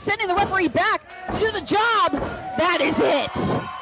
[0.00, 2.12] sending the referee back to do the job.
[2.56, 3.79] That is it.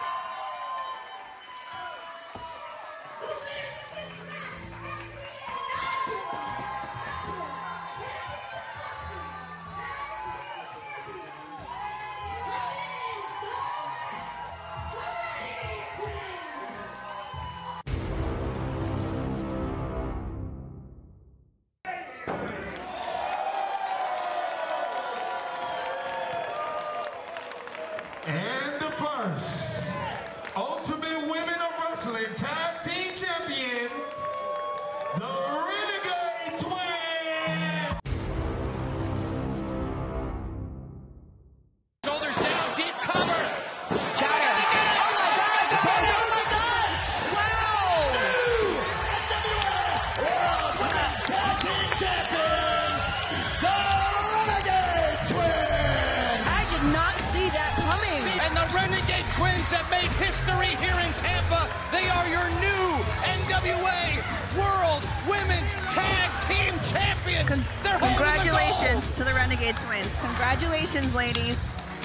[69.16, 70.12] To the Renegade Twins.
[70.20, 71.58] Congratulations, ladies.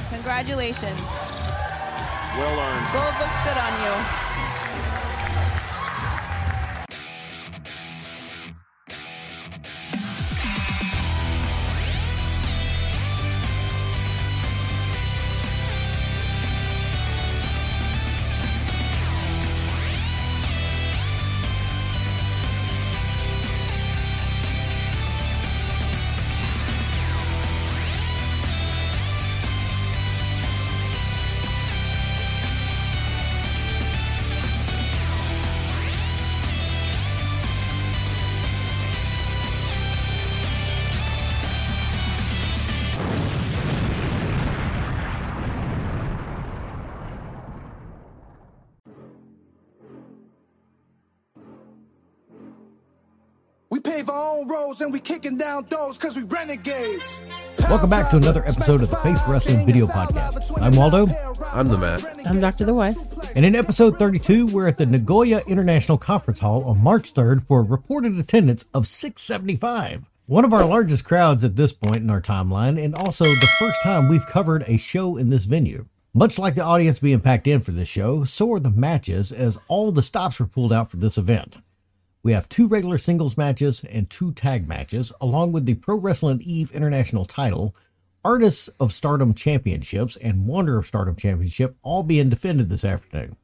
[0.09, 0.99] Congratulations.
[2.37, 2.87] Well earned.
[2.93, 4.22] Gold looks good on you.
[54.81, 57.21] Our and we kicking down doors cause we renegades.
[57.59, 60.51] Welcome back to another episode of the Face Wrestling Video Podcast.
[60.61, 61.05] I'm Waldo.
[61.53, 62.03] I'm the Matt.
[62.25, 62.65] I'm Dr.
[62.65, 62.95] The Way.
[63.35, 67.59] And in episode 32, we're at the Nagoya International Conference Hall on March 3rd for
[67.59, 70.05] a reported attendance of 675.
[70.25, 73.81] One of our largest crowds at this point in our timeline, and also the first
[73.83, 75.87] time we've covered a show in this venue.
[76.13, 79.59] Much like the audience being packed in for this show, so are the matches as
[79.67, 81.57] all the stops were pulled out for this event.
[82.23, 86.41] We have two regular singles matches and two tag matches, along with the Pro Wrestling
[86.41, 87.75] Eve International title,
[88.23, 93.35] Artists of Stardom Championships, and Wonder of Stardom Championship all being defended this afternoon.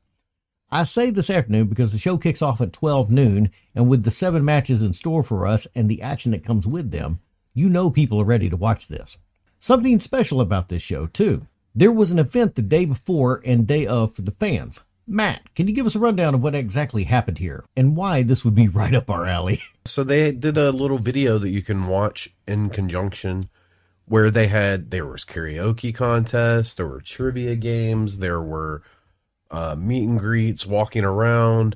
[0.71, 4.11] I say this afternoon because the show kicks off at 12 noon, and with the
[4.11, 7.19] seven matches in store for us and the action that comes with them,
[7.53, 9.17] you know people are ready to watch this.
[9.59, 11.47] Something special about this show, too.
[11.75, 14.79] There was an event the day before and day of for the fans.
[15.11, 18.45] Matt, can you give us a rundown of what exactly happened here and why this
[18.45, 19.61] would be right up our alley?
[19.85, 23.49] So they did a little video that you can watch in conjunction
[24.05, 28.83] where they had there was karaoke contests, there were trivia games, there were
[29.51, 31.75] uh, meet and greets, walking around.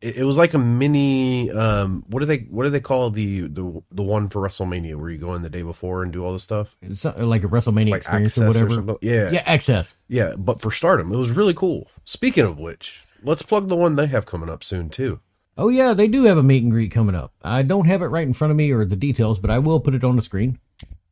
[0.00, 3.42] It, it was like a mini um, what do they what do they call the
[3.42, 6.32] the the one for WrestleMania where you go in the day before and do all
[6.32, 6.76] this stuff?
[6.82, 8.74] It's like a WrestleMania Like experience or Access or whatever.
[8.86, 8.98] something?
[9.02, 9.30] Yeah.
[9.30, 9.94] Yeah, access.
[10.08, 11.88] Yeah, but for Stardom, it was really cool.
[12.04, 15.20] Speaking of which, let's plug the one they have coming up soon too.
[15.58, 17.34] Oh yeah, they do have a meet and greet coming up.
[17.42, 19.80] I don't have it right in front of me or the details, but I will
[19.80, 20.58] put it on the screen.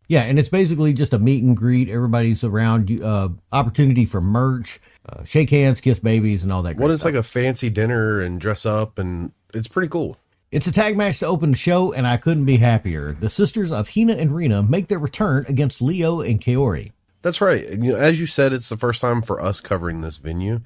[0.09, 1.89] Yeah, and it's basically just a meet and greet.
[1.89, 2.89] Everybody's around.
[2.91, 6.77] you- Uh, opportunity for merch, uh, shake hands, kiss babies, and all that.
[6.79, 7.13] What is stuff.
[7.13, 10.17] like a fancy dinner and dress up, and it's pretty cool.
[10.51, 13.15] It's a tag match to open the show, and I couldn't be happier.
[13.19, 16.93] The sisters of Hina and Rina make their return against Leo and Kaori.
[17.21, 17.69] That's right.
[17.69, 20.61] You know, as you said, it's the first time for us covering this venue.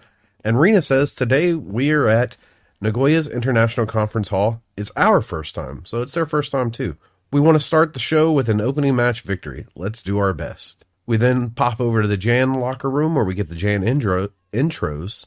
[0.44, 2.37] And Rina says today we are at
[2.81, 4.62] Nagoya's International Conference Hall.
[4.76, 6.96] It's our first time, so it's their first time too.
[7.32, 9.67] We want to start the show with an opening match victory.
[9.75, 10.84] Let's do our best.
[11.06, 14.29] We then pop over to the Jan locker room where we get the Jan intro
[14.52, 15.25] intros.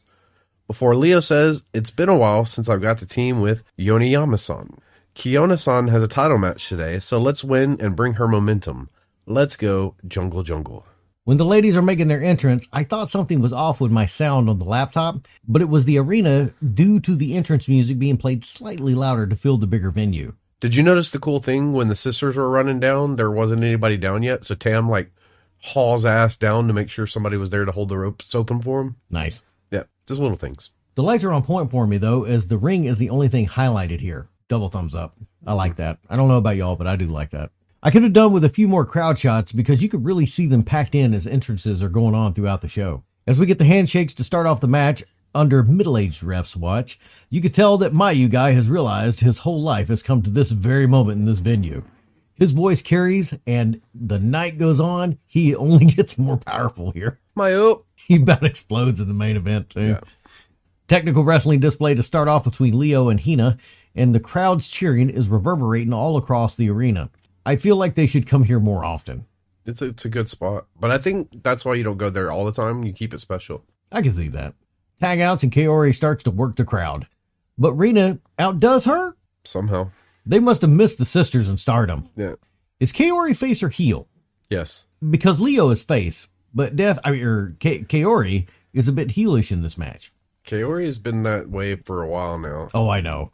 [0.67, 4.77] Before Leo says, It's been a while since I've got to team with Yoneyama san.
[5.15, 8.91] Kyona san has a title match today, so let's win and bring her momentum.
[9.25, 10.85] Let's go, Jungle Jungle.
[11.23, 14.47] When the ladies are making their entrance, I thought something was off with my sound
[14.47, 18.45] on the laptop, but it was the arena due to the entrance music being played
[18.45, 20.35] slightly louder to fill the bigger venue.
[20.65, 23.17] Did you notice the cool thing when the sisters were running down?
[23.17, 25.11] There wasn't anybody down yet, so Tam like
[25.59, 28.81] hauls ass down to make sure somebody was there to hold the ropes open for
[28.81, 28.95] him.
[29.11, 29.41] Nice.
[29.69, 30.71] Yeah, just little things.
[30.95, 33.45] The lights are on point for me though, as the ring is the only thing
[33.45, 34.27] highlighted here.
[34.47, 35.15] Double thumbs up.
[35.45, 35.83] I like hmm.
[35.83, 35.99] that.
[36.09, 37.51] I don't know about y'all, but I do like that.
[37.83, 40.47] I could have done with a few more crowd shots because you could really see
[40.47, 43.03] them packed in as entrances are going on throughout the show.
[43.27, 45.03] As we get the handshakes to start off the match
[45.35, 46.97] under middle-aged refs watch,
[47.29, 50.51] you could tell that Mayu guy has realized his whole life has come to this
[50.51, 51.83] very moment in this venue.
[52.33, 57.19] His voice carries and the night goes on, he only gets more powerful here.
[57.35, 57.85] Mayo.
[57.95, 59.87] He about explodes in the main event too.
[59.87, 59.99] Yeah.
[60.87, 63.57] Technical wrestling display to start off between Leo and Hina,
[63.95, 67.09] and the crowd's cheering is reverberating all across the arena.
[67.45, 69.25] I feel like they should come here more often.
[69.65, 72.31] It's a, it's a good spot, but I think that's why you don't go there
[72.31, 72.83] all the time.
[72.83, 73.63] You keep it special.
[73.91, 74.53] I can see that.
[74.99, 77.07] Tag outs and Kaori starts to work the crowd.
[77.57, 79.15] But Rina outdoes her?
[79.43, 79.91] Somehow.
[80.25, 82.09] They must have missed the sisters in stardom.
[82.15, 82.35] Yeah.
[82.79, 84.07] Is Kaori face or heel?
[84.49, 84.85] Yes.
[85.07, 89.51] Because Leo is face, but Death, I mean, or Ka- Kaori is a bit heelish
[89.51, 90.11] in this match.
[90.45, 92.69] Kaori has been that way for a while now.
[92.73, 93.31] Oh, I know.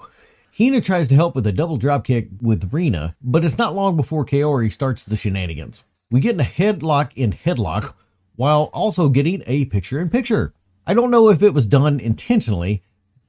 [0.58, 4.26] Hina tries to help with a double dropkick with Rina, but it's not long before
[4.26, 5.84] Kaori starts the shenanigans.
[6.10, 7.94] We get in a headlock in headlock
[8.36, 10.54] while also getting a picture in picture.
[10.86, 12.84] I don't know if it was done intentionally,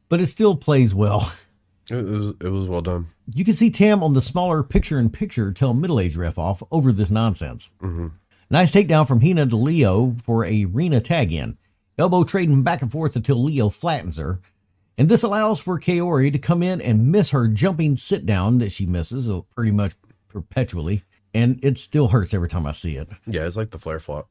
[0.08, 1.32] but it still plays well.
[1.90, 3.08] It was it was well done.
[3.34, 6.62] You can see Tam on the smaller picture in picture tell middle aged ref off
[6.70, 7.70] over this nonsense.
[7.82, 8.06] Mm-hmm.
[8.50, 11.58] Nice takedown from Hina to Leo for a Rina tag in.
[11.98, 14.40] Elbow trading back and forth until Leo flattens her.
[14.96, 18.72] And this allows for Kaori to come in and miss her jumping sit down that
[18.72, 19.94] she misses uh, pretty much
[20.28, 21.02] perpetually.
[21.34, 23.08] And it still hurts every time I see it.
[23.26, 24.28] Yeah, it's like the flare flop.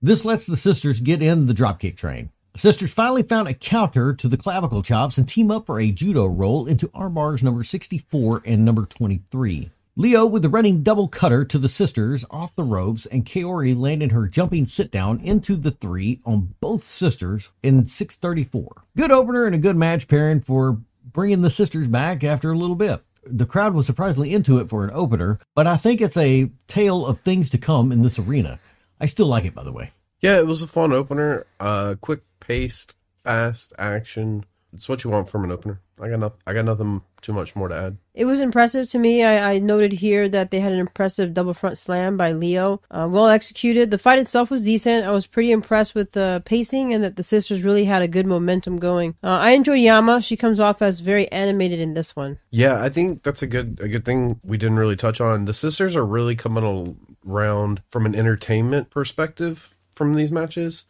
[0.00, 2.30] This lets the sisters get in the dropkick train.
[2.56, 6.26] Sisters finally found a counter to the clavicle chops and team up for a judo
[6.26, 9.70] roll into armbars number 64 and number 23.
[9.96, 14.12] Leo with the running double cutter to the sisters off the ropes, and Kaori landed
[14.12, 18.82] her jumping sit down into the three on both sisters in 634.
[18.96, 22.76] Good opener and a good match pairing for bringing the sisters back after a little
[22.76, 23.02] bit.
[23.24, 27.06] The crowd was surprisingly into it for an opener, but I think it's a tale
[27.06, 28.58] of things to come in this arena.
[29.00, 29.90] I still like it, by the way.
[30.20, 31.46] Yeah, it was a fun opener.
[31.58, 32.20] Uh, quick
[32.50, 34.44] paced, fast action.
[34.72, 35.80] It's what you want from an opener.
[36.00, 36.38] I got nothing.
[36.48, 37.96] I got nothing too much more to add.
[38.14, 39.22] It was impressive to me.
[39.22, 42.80] I, I noted here that they had an impressive double front slam by Leo.
[42.90, 43.92] Uh, well executed.
[43.92, 45.06] The fight itself was decent.
[45.06, 48.26] I was pretty impressed with the pacing and that the sisters really had a good
[48.26, 49.14] momentum going.
[49.22, 50.20] Uh, I enjoy Yama.
[50.20, 52.40] She comes off as very animated in this one.
[52.50, 55.44] Yeah, I think that's a good a good thing we didn't really touch on.
[55.44, 56.96] The sisters are really coming
[57.28, 60.84] around from an entertainment perspective from these matches.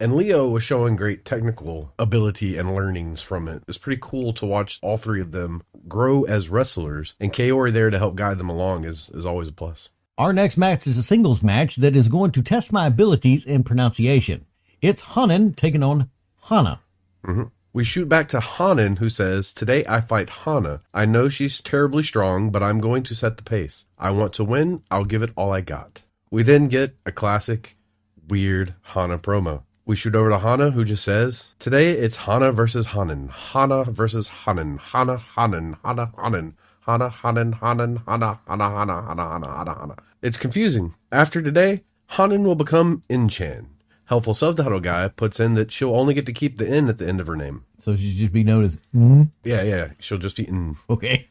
[0.00, 3.62] And Leo was showing great technical ability and learnings from it.
[3.68, 7.90] It's pretty cool to watch all three of them grow as wrestlers, and Kaori there
[7.90, 9.90] to help guide them along is, is always a plus.
[10.16, 13.62] Our next match is a singles match that is going to test my abilities in
[13.62, 14.46] pronunciation.
[14.80, 16.08] It's Hanan taking on
[16.44, 16.80] Hana.
[17.26, 17.44] Mm-hmm.
[17.74, 20.80] We shoot back to Hanan, who says, Today I fight Hana.
[20.94, 23.84] I know she's terribly strong, but I'm going to set the pace.
[23.98, 24.82] I want to win.
[24.90, 26.02] I'll give it all I got.
[26.30, 27.76] We then get a classic,
[28.26, 29.62] weird Hana promo.
[29.90, 33.26] We shoot over to Hana, who just says, Today it's Hana versus Hanan.
[33.26, 34.78] Hana versus Hanan.
[34.78, 36.56] Hana, Hanan, Hana, Hanan.
[36.86, 39.96] Hana, Hanan, Hanan, Hana, Hana, Hana, Hana, Hana, Hana, Hana.
[40.22, 40.94] It's confusing.
[41.10, 43.66] After today, Hanan will become Inchan.
[44.04, 47.08] Helpful subtitle guy puts in that she'll only get to keep the N at the
[47.08, 47.64] end of her name.
[47.78, 49.28] So she'll just be known as mm?
[49.42, 49.88] Yeah, yeah.
[49.98, 50.76] She'll just be in.
[50.88, 51.26] Okay.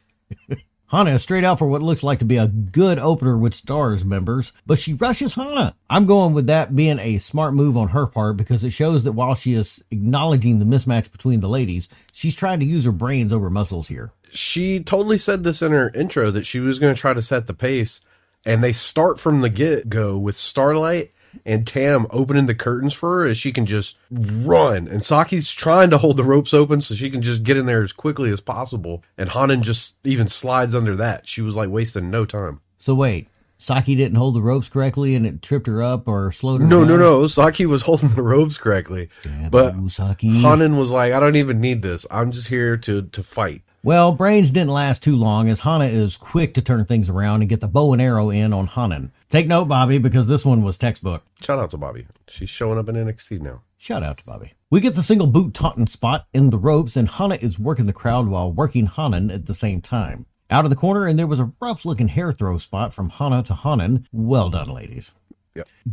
[0.92, 4.04] Hana is straight out for what looks like to be a good opener with Stars
[4.04, 5.76] members, but she rushes Hana.
[5.88, 9.12] I'm going with that being a smart move on her part because it shows that
[9.12, 13.32] while she is acknowledging the mismatch between the ladies, she's trying to use her brains
[13.32, 14.14] over muscles here.
[14.32, 17.46] She totally said this in her intro that she was going to try to set
[17.46, 18.02] the pace,
[18.44, 21.12] and they start from the get go with Starlight
[21.46, 24.88] and Tam opening the curtains for her as she can just run.
[24.88, 27.84] And Saki's trying to hold the ropes open so she can just get in there
[27.84, 29.04] as quickly as possible.
[29.18, 31.28] And Hanan just even slides under that.
[31.28, 32.62] She was like wasting no time.
[32.78, 36.62] So wait, Saki didn't hold the ropes correctly and it tripped her up or slowed
[36.62, 36.88] her No, down?
[36.90, 37.28] no, no.
[37.28, 39.10] Saki was holding the ropes correctly.
[39.24, 40.40] Damn but Saki.
[40.40, 42.06] Hanan was like, I don't even need this.
[42.10, 43.62] I'm just here to, to fight.
[43.82, 47.50] Well, brains didn't last too long as Hana is quick to turn things around and
[47.50, 49.14] get the bow and arrow in on Hanan.
[49.30, 51.24] Take note, Bobby, because this one was textbook.
[51.42, 52.06] Shout out to Bobby.
[52.28, 53.62] She's showing up in NXT now.
[53.78, 54.52] Shout out to Bobby.
[54.70, 57.94] We get the single boot taunting spot in the ropes, and Hana is working the
[57.94, 60.26] crowd while working Hanan at the same time.
[60.52, 63.44] Out of the corner, and there was a rough looking hair throw spot from Hana
[63.44, 64.08] to Hanan.
[64.12, 65.14] Well done, ladies.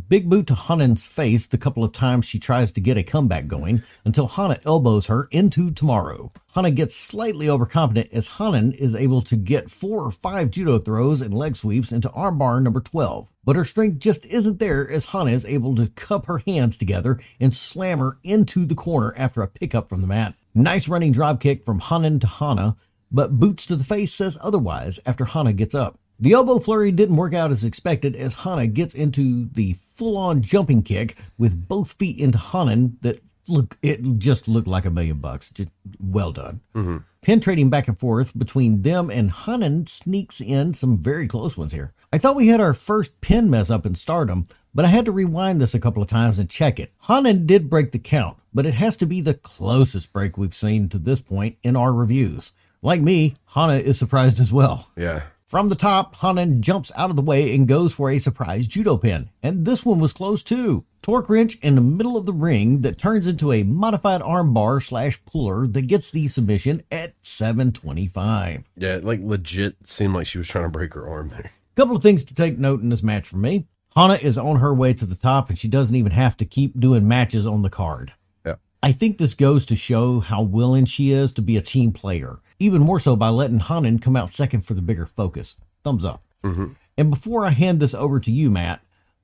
[0.07, 3.47] Big boot to Hanan's face the couple of times she tries to get a comeback
[3.47, 6.31] going until Hana elbows her into tomorrow.
[6.53, 11.21] Hana gets slightly overconfident as Hanan is able to get four or five judo throws
[11.21, 13.31] and leg sweeps into armbar number 12.
[13.43, 17.19] But her strength just isn't there as Hana is able to cup her hands together
[17.39, 20.35] and slam her into the corner after a pickup from the mat.
[20.53, 22.75] Nice running drop kick from Hanan to Hana,
[23.11, 25.99] but boots to the face says otherwise after Hana gets up.
[26.19, 30.41] The elbow flurry didn't work out as expected as Hana gets into the full on
[30.41, 35.19] jumping kick with both feet into Hanan that look it just looked like a million
[35.19, 35.49] bucks.
[35.49, 35.69] Just
[35.99, 36.61] well done.
[36.75, 36.97] Mm-hmm.
[37.21, 41.93] Penetrating back and forth between them and Hanan sneaks in some very close ones here.
[42.11, 45.11] I thought we had our first pin mess up in stardom, but I had to
[45.11, 46.93] rewind this a couple of times and check it.
[47.07, 50.89] Hanan did break the count, but it has to be the closest break we've seen
[50.89, 52.53] to this point in our reviews.
[52.81, 54.89] Like me, Hana is surprised as well.
[54.95, 55.23] Yeah.
[55.47, 58.97] From the top, Hanan jumps out of the way and goes for a surprise judo
[58.97, 59.29] pin.
[59.41, 60.83] And this one was close too.
[61.01, 65.23] Torque wrench in the middle of the ring that turns into a modified armbar slash
[65.23, 68.65] puller that gets the submission at 725.
[68.75, 71.49] Yeah, it, like legit seemed like she was trying to break her arm there.
[71.77, 73.67] Couple of things to take note in this match for me.
[73.95, 76.77] Hana is on her way to the top and she doesn't even have to keep
[76.77, 78.11] doing matches on the card.
[78.45, 78.55] Yeah.
[78.83, 82.39] I think this goes to show how willing she is to be a team player,
[82.59, 85.55] even more so by letting Hanan come out second for the bigger focus.
[85.83, 86.23] Thumbs up.
[86.43, 86.73] Mm-hmm.
[86.97, 88.81] And before I hand this over to you, Matt,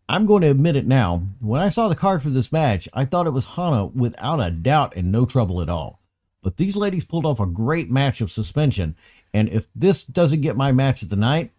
[0.07, 1.23] I'm going to admit it now.
[1.39, 4.51] When I saw the card for this match, I thought it was Hana without a
[4.51, 5.99] doubt and no trouble at all.
[6.41, 8.95] But these ladies pulled off a great match of suspension,
[9.33, 11.51] and if this doesn't get my match of the night,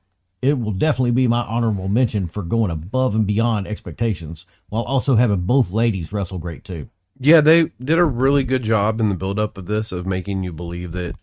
[0.42, 5.16] it will definitely be my honorable mention for going above and beyond expectations, while also
[5.16, 6.90] having both ladies wrestle great too.
[7.18, 10.42] Yeah, they did a really good job in the build up of this of making
[10.42, 11.16] you believe that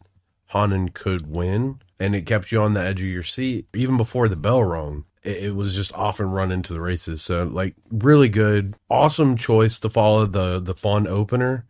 [0.51, 4.27] Hanan could win, and it kept you on the edge of your seat even before
[4.27, 5.05] the bell rung.
[5.24, 7.22] It, it was just off and run into the races.
[7.22, 11.65] So, like, really good, awesome choice to follow the the fun opener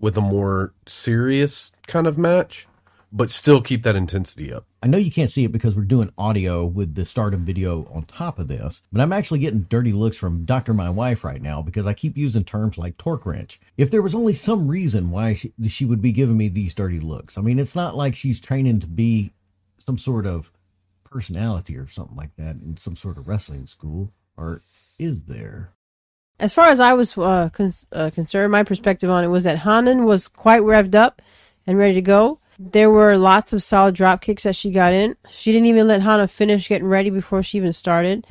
[0.00, 2.66] with a more serious kind of match,
[3.12, 4.64] but still keep that intensity up.
[4.82, 8.04] I know you can't see it because we're doing audio with the stardom video on
[8.04, 10.72] top of this, but I'm actually getting dirty looks from Dr.
[10.72, 13.60] My Wife right now because I keep using terms like torque wrench.
[13.76, 17.00] If there was only some reason why she, she would be giving me these dirty
[17.00, 19.34] looks, I mean, it's not like she's training to be
[19.78, 20.50] some sort of
[21.04, 24.62] personality or something like that in some sort of wrestling school, or
[24.98, 25.72] is there?
[26.40, 29.58] As far as I was uh, con- uh, concerned, my perspective on it was that
[29.58, 31.20] Hanan was quite revved up
[31.66, 32.38] and ready to go.
[32.70, 35.16] There were lots of solid drop kicks that she got in.
[35.30, 38.26] She didn't even let Hana finish getting ready before she even started.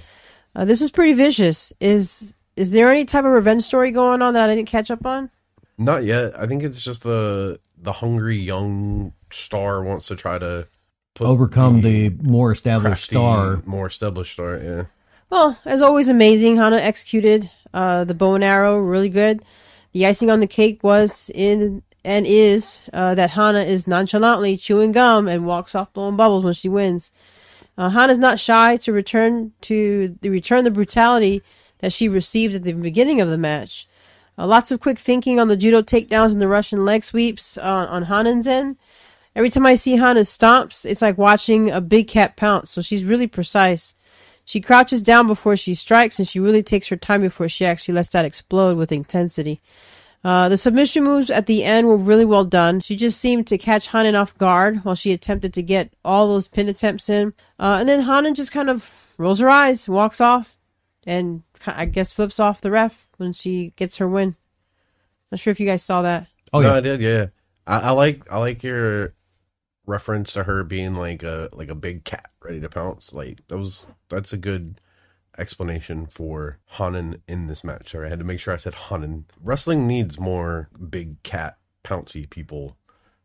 [0.56, 1.74] Uh, this was pretty vicious.
[1.80, 5.06] Is is there any type of revenge story going on that I didn't catch up
[5.06, 5.30] on?
[5.78, 6.40] Not yet.
[6.40, 10.68] I think it's just the the hungry young star wants to try to
[11.16, 13.62] put Overcome the more established crafty, star.
[13.66, 14.58] more established star.
[14.58, 14.86] Yeah.
[15.30, 16.58] Well, as always, amazing.
[16.58, 19.44] Hana executed uh, the bow and arrow really good.
[19.94, 24.92] The icing on the cake was in and is uh, that Hana is nonchalantly chewing
[24.92, 27.12] gum and walks off blowing bubbles when she wins.
[27.78, 31.42] Uh, Hana's not shy to return to the return the brutality
[31.80, 33.88] that she received at the beginning of the match.
[34.38, 37.88] Uh, lots of quick thinking on the judo takedowns and the Russian leg sweeps on,
[37.88, 38.78] on Hanan's end.
[39.36, 42.72] Every time I see Hana's stomps, it's like watching a big cat pounce.
[42.72, 43.96] So she's really precise.
[44.44, 47.94] She crouches down before she strikes, and she really takes her time before she actually
[47.94, 49.62] lets that explode with intensity.
[50.24, 52.80] Uh, the submission moves at the end were really well done.
[52.80, 56.48] She just seemed to catch Hanan off guard while she attempted to get all those
[56.48, 57.34] pin attempts in.
[57.60, 60.56] Uh, and then Hanan just kind of rolls her eyes, walks off,
[61.08, 64.36] and I guess flips off the ref when she gets her win.
[65.32, 66.28] Not sure if you guys saw that.
[66.54, 66.76] Oh, no, yeah.
[66.76, 67.02] I did.
[67.02, 67.26] Yeah,
[67.66, 69.16] I, I like I like your
[69.88, 73.14] reference to her being like a like a big cat ready to pounce.
[73.14, 74.80] Like that was that's a good
[75.38, 77.92] explanation for Hanan in this match.
[77.92, 79.26] Sorry, I had to make sure I said Hanan.
[79.42, 82.78] Wrestling needs more big cat pouncy people.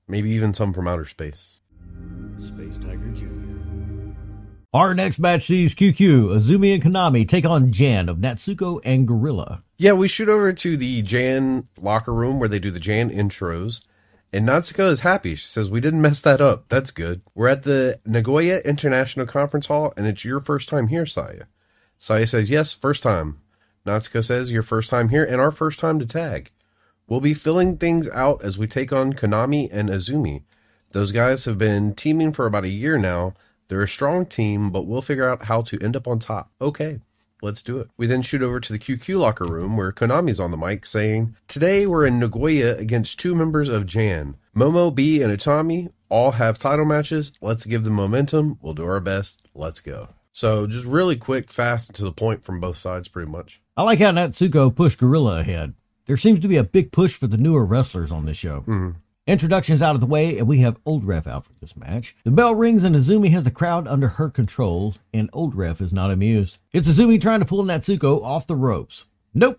[0.08, 1.58] Maybe even some from outer space.
[2.38, 3.56] Space Tiger Jr.
[4.72, 9.62] Our next match sees QQ, Azumi, and Konami take on Jan of Natsuko and Gorilla.
[9.78, 13.82] Yeah, we shoot over to the Jan locker room where they do the Jan intros.
[14.32, 15.34] And Natsuko is happy.
[15.34, 16.66] She says, We didn't mess that up.
[16.68, 17.22] That's good.
[17.34, 21.44] We're at the Nagoya International Conference Hall, and it's your first time here, Saya.
[21.98, 23.40] Saya says, Yes, first time.
[23.86, 26.50] Natsuko says, Your first time here, and our first time to tag.
[27.08, 30.42] We'll be filling things out as we take on Konami and Azumi.
[30.92, 33.34] Those guys have been teaming for about a year now.
[33.68, 36.50] They're a strong team, but we'll figure out how to end up on top.
[36.60, 37.00] Okay.
[37.42, 37.90] Let's do it.
[37.96, 41.36] We then shoot over to the QQ locker room where Konami's on the mic saying,
[41.48, 44.36] Today we're in Nagoya against two members of Jan.
[44.56, 47.32] Momo, B, and Utami all have title matches.
[47.42, 48.58] Let's give them momentum.
[48.62, 49.46] We'll do our best.
[49.54, 50.15] Let's go.
[50.36, 53.62] So just really quick, fast, to the point from both sides, pretty much.
[53.74, 55.72] I like how Natsuko pushed Gorilla ahead.
[56.04, 58.60] There seems to be a big push for the newer wrestlers on this show.
[58.60, 58.90] Mm-hmm.
[59.26, 62.14] Introductions out of the way, and we have Old Ref out for this match.
[62.24, 65.94] The bell rings, and Azumi has the crowd under her control, and Old Ref is
[65.94, 66.58] not amused.
[66.70, 69.06] It's Azumi trying to pull Natsuko off the ropes.
[69.32, 69.58] Nope.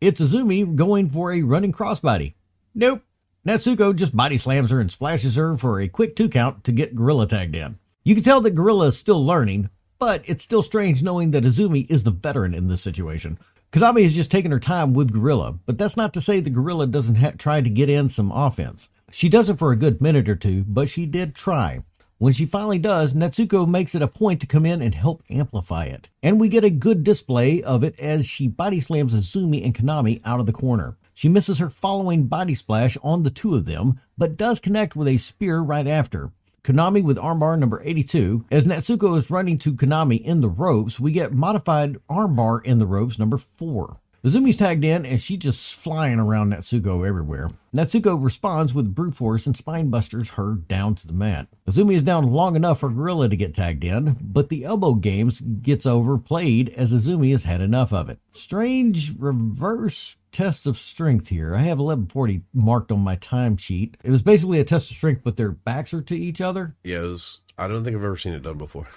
[0.00, 2.32] It's Azumi going for a running crossbody.
[2.74, 3.02] Nope.
[3.46, 6.94] Natsuko just body slams her and splashes her for a quick two count to get
[6.94, 7.78] Gorilla tagged in.
[8.04, 11.90] You can tell that Gorilla is still learning, but it's still strange knowing that Azumi
[11.90, 13.38] is the veteran in this situation.
[13.72, 16.86] Konami has just taken her time with Gorilla, but that's not to say the Gorilla
[16.86, 18.88] doesn't ha- try to get in some offense.
[19.10, 21.82] She does it for a good minute or two, but she did try.
[22.18, 25.86] When she finally does, Natsuko makes it a point to come in and help amplify
[25.86, 26.08] it.
[26.22, 30.20] And we get a good display of it as she body slams Azumi and Konami
[30.24, 30.96] out of the corner.
[31.12, 35.08] She misses her following body splash on the two of them, but does connect with
[35.08, 36.30] a spear right after.
[36.64, 38.46] Konami with armbar number 82.
[38.50, 42.86] As Natsuko is running to Konami in the ropes, we get modified armbar in the
[42.86, 43.98] ropes number 4.
[44.24, 47.50] Azumi's tagged in and she's just flying around Natsuko everywhere.
[47.76, 51.48] Natsuko responds with brute force and spine busters her down to the mat.
[51.68, 55.42] Azumi is down long enough for Gorilla to get tagged in, but the elbow games
[55.42, 58.18] gets overplayed as Azumi has had enough of it.
[58.32, 61.54] Strange reverse test of strength here.
[61.54, 63.96] I have 1140 marked on my timesheet.
[64.02, 66.74] It was basically a test of strength, but their backs are to each other.
[66.82, 68.88] Yeah, was, I don't think I've ever seen it done before.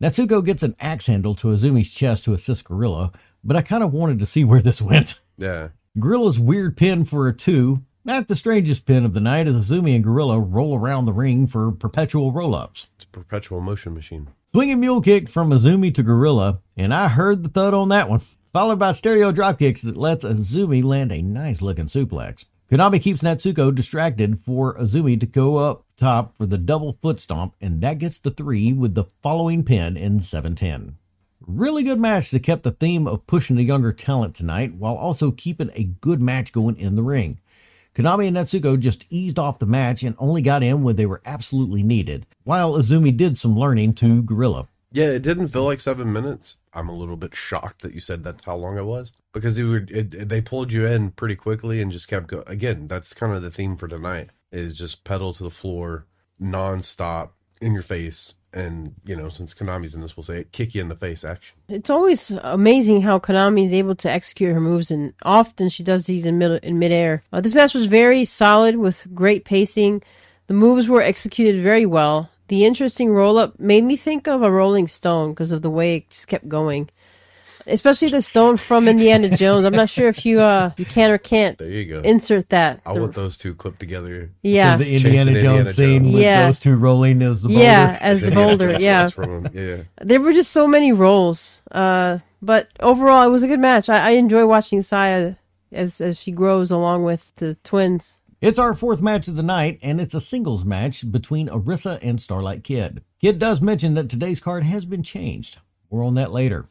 [0.00, 3.12] Natsuko gets an axe handle to Azumi's chest to assist Gorilla,
[3.46, 5.20] but I kind of wanted to see where this went.
[5.38, 5.68] Yeah.
[5.98, 9.94] Gorilla's weird pin for a two, not the strangest pin of the night, as Azumi
[9.94, 12.88] and Gorilla roll around the ring for perpetual roll ups.
[12.96, 14.28] It's a perpetual motion machine.
[14.52, 18.20] Swinging mule kick from Azumi to Gorilla, and I heard the thud on that one,
[18.52, 22.44] followed by stereo drop kicks that lets Azumi land a nice looking suplex.
[22.70, 27.54] Konami keeps Natsuko distracted for Azumi to go up top for the double foot stomp,
[27.60, 30.96] and that gets the three with the following pin in 710.
[31.46, 35.30] Really good match that kept the theme of pushing the younger talent tonight while also
[35.30, 37.38] keeping a good match going in the ring.
[37.94, 41.22] Konami and Natsuko just eased off the match and only got in when they were
[41.24, 44.66] absolutely needed, while Azumi did some learning to Gorilla.
[44.90, 46.56] Yeah, it didn't feel like seven minutes.
[46.74, 49.64] I'm a little bit shocked that you said that's how long it was because it
[49.64, 52.44] would it, they pulled you in pretty quickly and just kept going.
[52.48, 56.06] Again, that's kind of the theme for tonight is just pedal to the floor,
[56.42, 57.30] nonstop,
[57.60, 60.80] in your face, and you know since Konami's in this, we'll say it, kick you
[60.80, 61.56] in the face action.
[61.68, 66.06] It's always amazing how Konami is able to execute her moves, and often she does
[66.06, 67.22] these in mid in midair.
[67.32, 70.02] Uh, this match was very solid with great pacing.
[70.46, 72.30] The moves were executed very well.
[72.48, 75.96] The interesting roll up made me think of a Rolling Stone because of the way
[75.96, 76.88] it just kept going.
[77.68, 79.64] Especially the stone from Indiana Jones.
[79.64, 82.00] I'm not sure if you uh you can or can't There you go.
[82.02, 82.80] insert that.
[82.86, 84.30] I The- want those two clipped together.
[84.42, 84.76] yeah.
[84.78, 86.14] So the Indiana Jones Indiana scene Jones.
[86.14, 86.46] with Yeah.
[86.46, 87.62] those two rolling as the boulder.
[87.62, 88.70] yeah, as the boulder.
[88.72, 89.00] Jones Yeah.
[89.02, 89.50] rolls from 'em.
[89.54, 89.76] yeah.
[90.02, 91.58] there were just so many roles.
[91.72, 93.88] Uh, but overall, it was a good match.
[93.88, 95.34] I, I enjoy watching Saya
[95.72, 98.14] as as she grows along with the twins.
[98.40, 102.20] It's our fourth match of the night, and it's a singles match between Arissa and
[102.20, 103.02] Starlight Kid.
[103.20, 105.58] Kid does mention that today's card has been changed.
[105.90, 106.66] More on that later.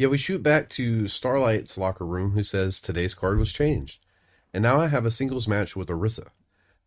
[0.00, 4.06] Yeah, we shoot back to Starlight's locker room, who says today's card was changed.
[4.54, 6.28] And now I have a singles match with Arissa.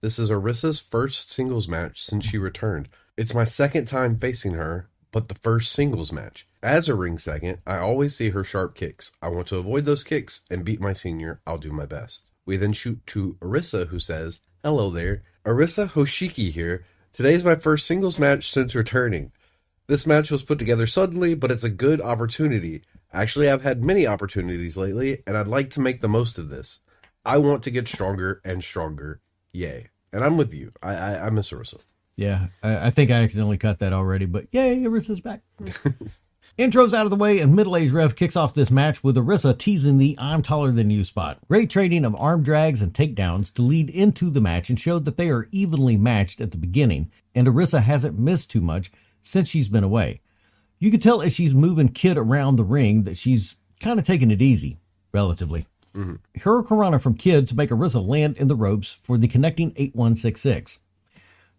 [0.01, 2.89] This is Arissa's first singles match since she returned.
[3.15, 6.47] It's my second time facing her, but the first singles match.
[6.63, 9.11] As a ring second, I always see her sharp kicks.
[9.21, 11.39] I want to avoid those kicks and beat my senior.
[11.45, 12.31] I'll do my best.
[12.47, 15.21] We then shoot to Arissa, who says, Hello there.
[15.45, 16.83] Arissa Hoshiki here.
[17.11, 19.31] Today's my first singles match since returning.
[19.85, 22.83] This match was put together suddenly, but it's a good opportunity.
[23.13, 26.79] Actually, I've had many opportunities lately, and I'd like to make the most of this.
[27.23, 29.21] I want to get stronger and stronger.
[29.53, 29.89] Yay.
[30.11, 30.71] And I'm with you.
[30.81, 31.79] I, I, I miss Arissa.
[32.15, 35.41] Yeah, I, I think I accidentally cut that already, but yay, Arissa's back.
[36.57, 39.57] Intro's out of the way, and middle aged Rev kicks off this match with Arissa
[39.57, 41.39] teasing the I'm taller than you spot.
[41.47, 45.17] Great trading of arm drags and takedowns to lead into the match and showed that
[45.17, 49.69] they are evenly matched at the beginning, and Arissa hasn't missed too much since she's
[49.69, 50.21] been away.
[50.83, 54.31] You can tell as she's moving Kid around the ring that she's kind of taking
[54.31, 54.79] it easy,
[55.13, 55.65] relatively.
[55.95, 56.15] Mm-hmm.
[56.39, 60.79] Hurricanrana from Kid to make Arissa land in the ropes for the connecting 8166.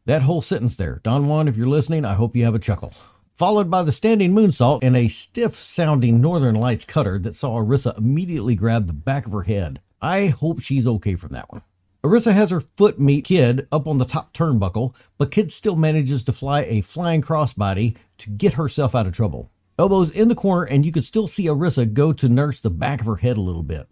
[0.04, 2.92] That whole sentence there, Don Juan, if you're listening, I hope you have a chuckle.
[3.32, 7.96] Followed by the standing moonsault and a stiff sounding Northern Lights cutter that saw Arissa
[7.96, 9.80] immediately grab the back of her head.
[10.02, 11.62] I hope she's okay from that one.
[12.04, 16.22] Arissa has her foot meet Kid up on the top turnbuckle, but Kid still manages
[16.24, 19.50] to fly a flying crossbody to get herself out of trouble.
[19.78, 23.00] Elbows in the corner, and you could still see Arissa go to nurse the back
[23.00, 23.88] of her head a little bit.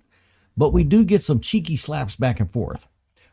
[0.57, 2.87] But we do get some cheeky slaps back and forth.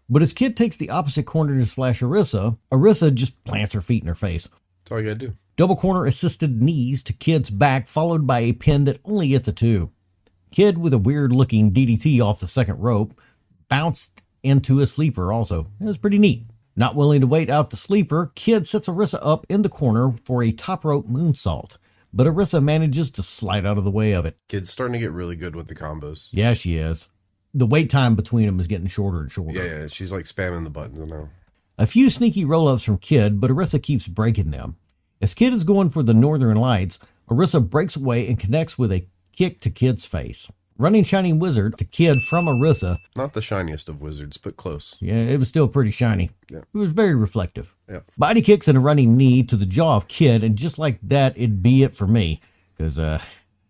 [0.10, 4.02] But as Kid takes the opposite corner to splash Arissa, Arissa just plants her feet
[4.02, 4.50] in her face.
[4.84, 5.34] That's all you gotta do.
[5.56, 9.52] Double corner assisted knees to Kid's back, followed by a pin that only gets a
[9.52, 9.92] two.
[10.52, 13.20] Kid with a weird looking DDT off the second rope
[13.68, 15.68] bounced into a sleeper also.
[15.80, 16.46] It was pretty neat.
[16.80, 20.42] Not willing to wait out the sleeper, Kid sets Arissa up in the corner for
[20.42, 21.76] a top rope moonsault.
[22.14, 24.38] But Arissa manages to slide out of the way of it.
[24.48, 26.30] Kid's starting to get really good with the combos.
[26.32, 27.10] Yeah, she is.
[27.54, 29.52] The wait time between them is getting shorter and shorter.
[29.52, 29.88] Yeah, yeah.
[29.88, 31.28] She's like spamming the buttons now.
[31.78, 34.78] A few sneaky roll ups from Kid, but Arissa keeps breaking them.
[35.22, 36.98] As Kid is going for the Northern Lights,
[37.30, 40.50] Arissa breaks away and connects with a kick to Kid's face.
[40.80, 43.00] Running Shining Wizard to Kid from Arissa.
[43.14, 44.96] Not the shiniest of wizards, but close.
[45.02, 46.32] Yeah, it was still pretty shiny.
[46.50, 46.60] Yeah.
[46.60, 47.76] It was very reflective.
[47.90, 48.00] Yeah.
[48.18, 51.36] Body kicks and a running knee to the jaw of Kid, and just like that,
[51.38, 52.40] it'd be it for me.
[52.78, 53.22] Because, uh,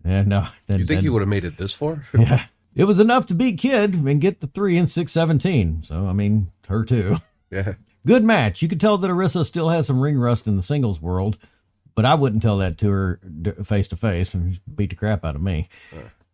[0.06, 0.45] yeah, no.
[0.67, 2.04] Then, You think then- you would have made it this far?
[2.13, 2.45] Yeah.
[2.76, 5.82] It was enough to beat Kid and get the three in 617.
[5.84, 7.15] So, I mean, her too.
[7.52, 7.74] yeah.
[8.06, 8.62] Good match.
[8.62, 11.39] You could tell that Arissa still has some ring rust in the singles world,
[11.95, 13.19] but I wouldn't tell that to her
[13.65, 15.67] face to face and beat the crap out of me.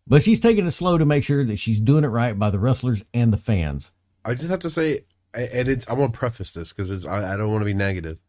[0.07, 2.59] But she's taking it slow to make sure that she's doing it right by the
[2.59, 3.91] wrestlers and the fans.
[4.23, 5.87] I just have to say, and it's.
[5.87, 8.19] I want to preface this because I, I don't want to be negative.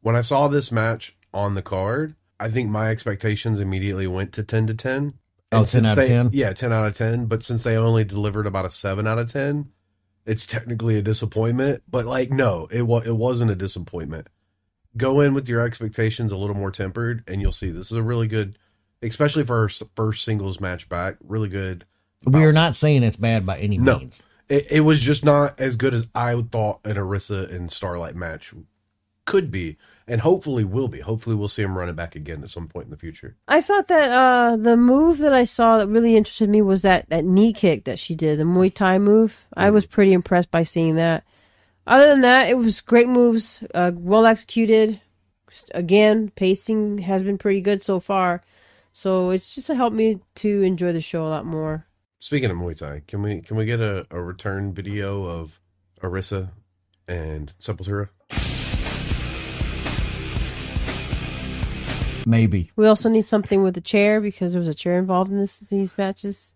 [0.00, 4.42] When I saw this match on the card, I think my expectations immediately went to
[4.42, 5.14] ten to ten.
[5.52, 6.30] Oh, 10 out of they- 10?
[6.32, 7.26] Yeah, ten out of ten.
[7.26, 9.70] But since they only delivered about a seven out of ten,
[10.26, 11.82] it's technically a disappointment.
[11.88, 14.28] But like, no, it it wasn't a disappointment.
[14.96, 18.02] Go in with your expectations a little more tempered, and you'll see this is a
[18.02, 18.58] really good,
[19.02, 21.16] especially for her first singles match back.
[21.26, 21.84] Really good.
[22.24, 24.22] We are not saying it's bad by any No, means.
[24.48, 28.52] it, it was just not as good as I thought an Arissa and Starlight match
[29.24, 31.00] could be, and hopefully will be.
[31.00, 33.36] Hopefully, we'll see him run it back again at some point in the future.
[33.48, 37.08] I thought that uh, the move that I saw that really interested me was that,
[37.08, 39.46] that knee kick that she did, the Muay Thai move.
[39.56, 41.24] I was pretty impressed by seeing that.
[41.86, 45.00] Other than that, it was great moves, uh, well executed.
[45.74, 48.42] Again, pacing has been pretty good so far.
[48.92, 51.86] So it's just helped me to enjoy the show a lot more.
[52.18, 55.58] Speaking of Muay Thai, can we can we get a, a return video of
[56.02, 56.50] Arissa
[57.08, 58.08] and Sepultura?
[62.26, 62.70] Maybe.
[62.76, 65.60] We also need something with a chair because there was a chair involved in this
[65.60, 66.52] these matches.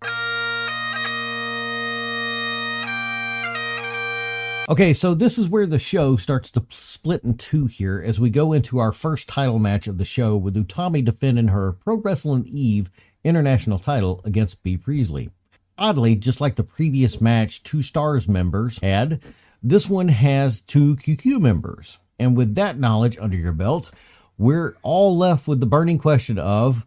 [4.66, 8.30] Okay, so this is where the show starts to split in two here as we
[8.30, 12.46] go into our first title match of the show with Utami defending her Pro Wrestling
[12.46, 12.88] Eve
[13.24, 15.28] international title against Bea Priestley.
[15.76, 19.20] Oddly, just like the previous match two stars members had,
[19.62, 21.98] this one has two QQ members.
[22.18, 23.90] And with that knowledge under your belt,
[24.38, 26.86] we're all left with the burning question of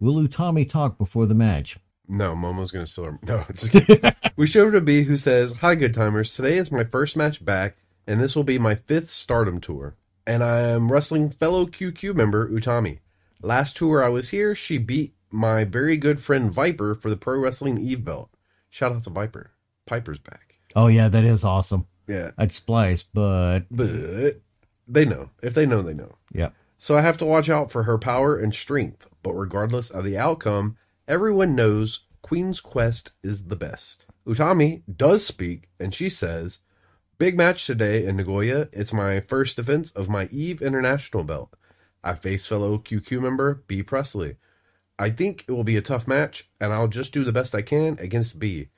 [0.00, 1.76] will Utami talk before the match?
[2.08, 3.18] No, Momo's gonna steal her.
[3.26, 4.10] No, just kidding.
[4.36, 6.34] we showed to B, who says, "Hi, good timers.
[6.34, 9.94] Today is my first match back, and this will be my fifth Stardom tour.
[10.26, 12.98] And I am wrestling fellow QQ member Utami.
[13.42, 17.38] Last tour I was here, she beat my very good friend Viper for the Pro
[17.38, 18.30] Wrestling Eve belt.
[18.70, 19.50] Shout out to Viper.
[19.86, 20.54] Piper's back.
[20.76, 21.86] Oh, yeah, that is awesome.
[22.06, 24.40] Yeah, I'd splice, but but
[24.86, 25.30] they know.
[25.42, 26.14] If they know, they know.
[26.32, 26.50] yeah.
[26.78, 29.06] So I have to watch out for her power and strength.
[29.22, 30.76] But regardless of the outcome,
[31.08, 34.04] everyone knows Queen's Quest is the best.
[34.26, 36.58] Utami does speak, and she says,
[37.16, 38.68] Big match today in Nagoya.
[38.72, 41.56] It's my first defense of my Eve International belt.
[42.04, 44.36] I face fellow QQ member Bea Priestley.
[44.98, 47.62] I think it will be a tough match, and I'll just do the best I
[47.62, 48.68] can against B.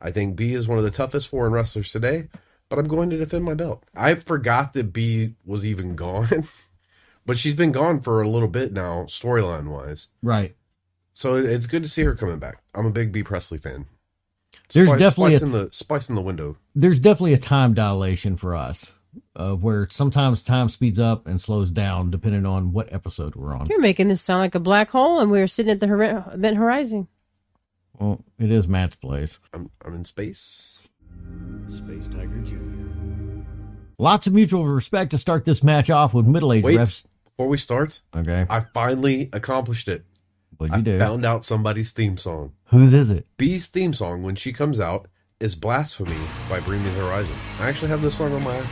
[0.00, 2.28] I think B is one of the toughest foreign wrestlers today,
[2.68, 3.84] but I'm going to defend my belt.
[3.94, 6.44] I forgot that B was even gone.
[7.26, 10.06] but she's been gone for a little bit now, storyline wise.
[10.22, 10.54] Right.
[11.20, 12.62] So it's good to see her coming back.
[12.74, 13.84] I'm a big Bea Priestley fan.
[14.72, 16.56] There's Spice- definitely spice a- in the spice in the window.
[16.74, 18.94] there's definitely a time dilation for us
[19.36, 23.66] uh, where sometimes time speeds up and slows down depending on what episode we're on.
[23.66, 26.24] You're making this sound like a black hole, and we are sitting at the hor-
[26.32, 27.06] event horizon.
[27.98, 29.38] Well, it is Matt's place.
[29.52, 30.78] I'm I'm in space.
[31.68, 32.56] Space Tiger Jr.
[33.98, 37.04] Lots of mutual respect to start this match off with middle aged Wait, refs.
[37.24, 38.46] before we start, Okay.
[38.48, 40.06] I finally accomplished it.
[40.60, 40.98] What'd I you do?
[40.98, 42.52] found out somebody's theme song.
[42.66, 43.26] Whose is it?
[43.38, 45.08] B's theme song when she comes out
[45.40, 46.18] is "Blasphemy"
[46.50, 47.34] by Bring Me the Horizon.
[47.58, 48.62] I actually have this song on my.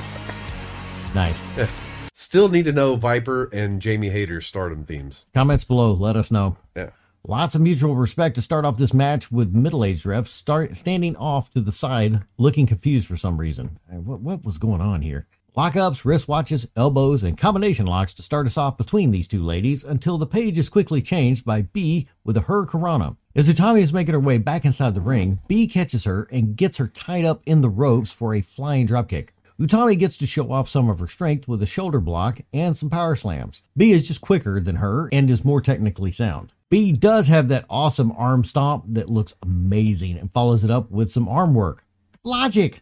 [1.14, 1.40] Nice.
[2.12, 5.24] Still need to know Viper and Jamie Hayter's stardom themes.
[5.32, 5.92] Comments below.
[5.94, 6.58] Let us know.
[6.76, 6.90] Yeah.
[7.26, 11.50] Lots of mutual respect to start off this match with middle-aged refs start standing off
[11.52, 13.78] to the side, looking confused for some reason.
[13.88, 15.26] What what was going on here?
[15.58, 20.16] Lockups, wristwatches, elbows, and combination locks to start us off between these two ladies until
[20.16, 23.16] the page is quickly changed by B with a Hurricanrana.
[23.34, 26.76] As Utami is making her way back inside the ring, B catches her and gets
[26.76, 29.30] her tied up in the ropes for a flying dropkick.
[29.58, 32.88] Utami gets to show off some of her strength with a shoulder block and some
[32.88, 33.62] power slams.
[33.76, 36.52] B is just quicker than her and is more technically sound.
[36.70, 41.10] B does have that awesome arm stomp that looks amazing and follows it up with
[41.10, 41.84] some arm work.
[42.22, 42.80] Logic!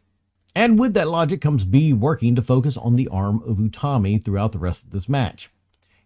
[0.57, 4.53] And with that logic comes B working to focus on the arm of Utami throughout
[4.53, 5.51] the rest of this match.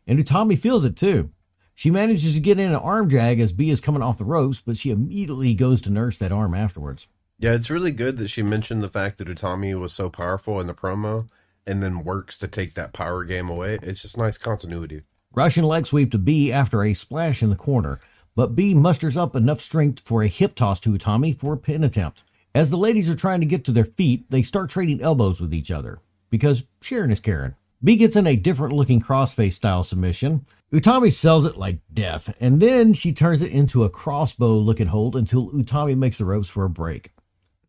[0.09, 1.31] And Utami feels it too.
[1.77, 4.61] She manages to get in an arm drag as B is coming off the ropes,
[4.61, 7.07] but she immediately goes to nurse that arm afterwards.
[7.39, 10.67] Yeah, it's really good that she mentioned the fact that Utami was so powerful in
[10.67, 11.29] the promo
[11.65, 13.79] and then works to take that power game away.
[13.85, 15.03] It's just nice continuity.
[15.33, 18.01] Russian leg sweep to B after a splash in the corner,
[18.35, 21.85] but B musters up enough strength for a hip toss to Utami for a pin
[21.85, 22.25] attempt.
[22.55, 25.55] As the ladies are trying to get to their feet, they start trading elbows with
[25.55, 27.55] each other because Sharon is Karen.
[27.83, 30.45] B gets in a different looking crossface style submission.
[30.73, 35.17] Utami sells it like death, and then she turns it into a crossbow looking hold
[35.17, 37.13] until Utami makes the ropes for a break.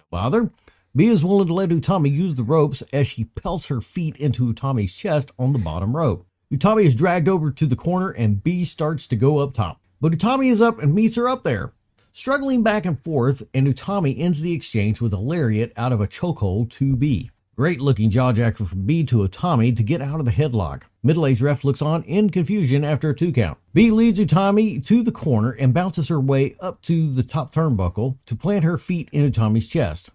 [0.10, 0.52] Bother?
[0.96, 4.52] B is willing to let Utami use the ropes as she pelts her feet into
[4.52, 6.26] Utami's chest on the bottom rope.
[6.52, 9.80] Utami is dragged over to the corner and B starts to go up top.
[10.02, 11.72] But Utami is up and meets her up there.
[12.14, 16.08] Struggling back and forth, and Utami ends the exchange with a lariat out of a
[16.08, 17.32] chokehold to B.
[17.56, 20.84] Great looking jawjacker from B to Utami to get out of the headlock.
[21.04, 23.58] Middle aged ref looks on in confusion after a two count.
[23.74, 28.18] B leads Utami to the corner and bounces her way up to the top turnbuckle
[28.26, 30.10] to plant her feet in Utami's chest.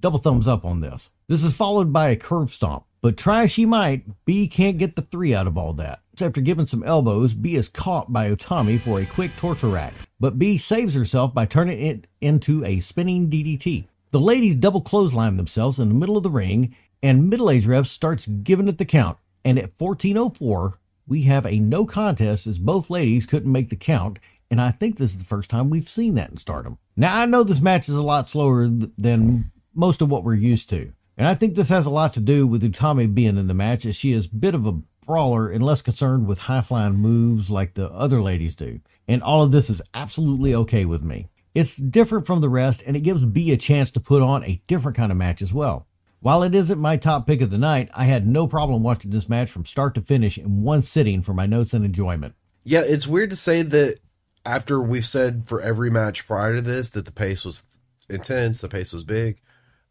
[0.00, 1.08] Double thumbs up on this.
[1.28, 4.96] This is followed by a curb stomp, but try as she might, B can't get
[4.96, 6.02] the three out of all that.
[6.20, 10.38] After giving some elbows, B is caught by Utami for a quick torture rack, but
[10.38, 13.86] B saves herself by turning it into a spinning DDT.
[14.10, 17.86] The ladies double clothesline themselves in the middle of the ring, and middle aged ref
[17.86, 19.18] starts giving it the count.
[19.44, 20.74] And at 14.04,
[21.06, 24.18] we have a no contest as both ladies couldn't make the count,
[24.50, 26.78] and I think this is the first time we've seen that in Stardom.
[26.96, 30.34] Now, I know this match is a lot slower th- than most of what we're
[30.34, 33.46] used to, and I think this has a lot to do with Utami being in
[33.46, 36.60] the match, as she is a bit of a brawler and less concerned with high
[36.60, 38.78] flying moves like the other ladies do.
[39.08, 41.30] And all of this is absolutely okay with me.
[41.54, 44.60] It's different from the rest, and it gives B a chance to put on a
[44.66, 45.86] different kind of match as well.
[46.20, 49.30] While it isn't my top pick of the night, I had no problem watching this
[49.30, 52.34] match from start to finish in one sitting for my notes and enjoyment.
[52.62, 54.00] Yeah, it's weird to say that
[54.44, 57.62] after we've said for every match prior to this that the pace was
[58.10, 59.40] intense, the pace was big,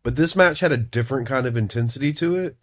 [0.04, 2.58] but this match had a different kind of intensity to it,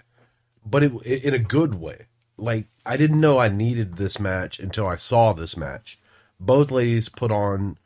[0.65, 0.93] but it,
[1.25, 2.07] in a good way.
[2.37, 5.99] Like I didn't know I needed this match until I saw this match.
[6.41, 7.79] Both ladies put on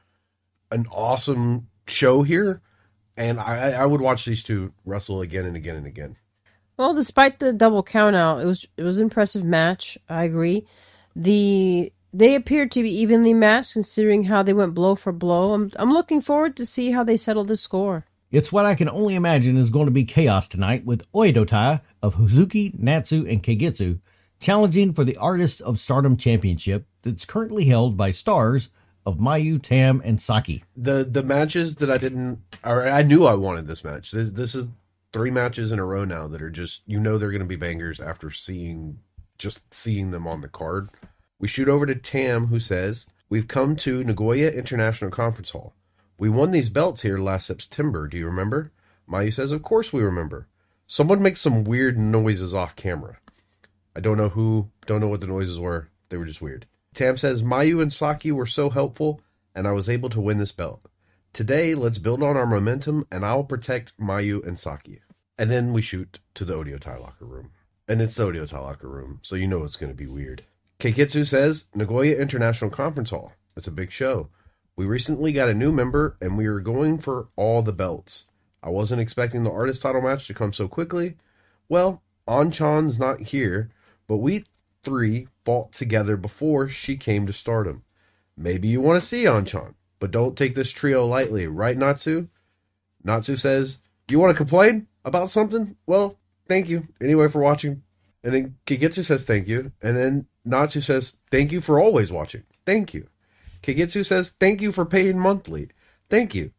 [0.71, 2.61] an awesome show here,
[3.17, 6.17] and I, I would watch these two wrestle again and again and again.
[6.77, 9.99] Well, despite the double count out, it was it was an impressive match.
[10.09, 10.67] I agree.
[11.15, 15.53] The they appeared to be evenly matched considering how they went blow for blow.
[15.53, 18.07] I'm I'm looking forward to see how they settle the score.
[18.31, 22.17] It's what I can only imagine is going to be chaos tonight with Oedo of
[22.17, 24.01] Hazuki, Natsu, and Kagetsu
[24.41, 28.69] challenging for the Artist of Stardom Championship that's currently held by stars
[29.05, 30.65] of Mayu, Tam, and Saki.
[30.77, 34.11] The the matches that I didn't, or I knew I wanted this match.
[34.11, 34.69] This, this is
[35.13, 37.57] three matches in a row now that are just you know they're going to be
[37.57, 38.99] bangers after seeing
[39.39, 40.91] just seeing them on the card.
[41.39, 45.75] We shoot over to Tam, who says, "We've come to Nagoya International Conference Hall.
[46.19, 48.09] We won these belts here last September.
[48.09, 48.73] Do you remember?"
[49.11, 50.49] Mayu says, "Of course we remember."
[50.87, 53.19] Someone makes some weird noises off camera.
[53.99, 55.89] I don't know who, don't know what the noises were.
[56.09, 56.67] They were just weird.
[56.95, 59.21] Tam says, Mayu and Saki were so helpful,
[59.57, 60.89] and I was able to win this belt.
[61.33, 65.01] Today, let's build on our momentum, and I'll protect Mayu and Saki.
[65.37, 67.51] And then we shoot to the Oedo Tai locker room.
[67.89, 70.45] And it's the Oedo Tai locker room, so you know it's going to be weird.
[70.79, 73.33] Kagetsu says, Nagoya International Conference Hall.
[73.57, 74.29] It's a big show.
[74.77, 78.27] We recently got a new member, and we are going for all the belts.
[78.63, 81.17] I wasn't expecting the artist title match to come so quickly.
[81.69, 83.73] Well, Anchan's not here,
[84.09, 84.45] but we
[84.83, 87.85] three fought together before she came to stardom.
[88.37, 92.29] Maybe you want to see Anchan, but don't take this trio lightly, right, Natsu?
[93.05, 95.77] Natsu says, You want to complain about something?
[95.87, 97.83] Well, thank you anyway for watching.
[98.25, 99.73] And then Kagetsu says thank you.
[99.83, 102.43] And then Natsu says, Thank you for always watching.
[102.67, 103.09] Thank you.
[103.63, 105.69] Kagetsu says, Thank you for paying monthly.
[106.09, 106.53] Thank you.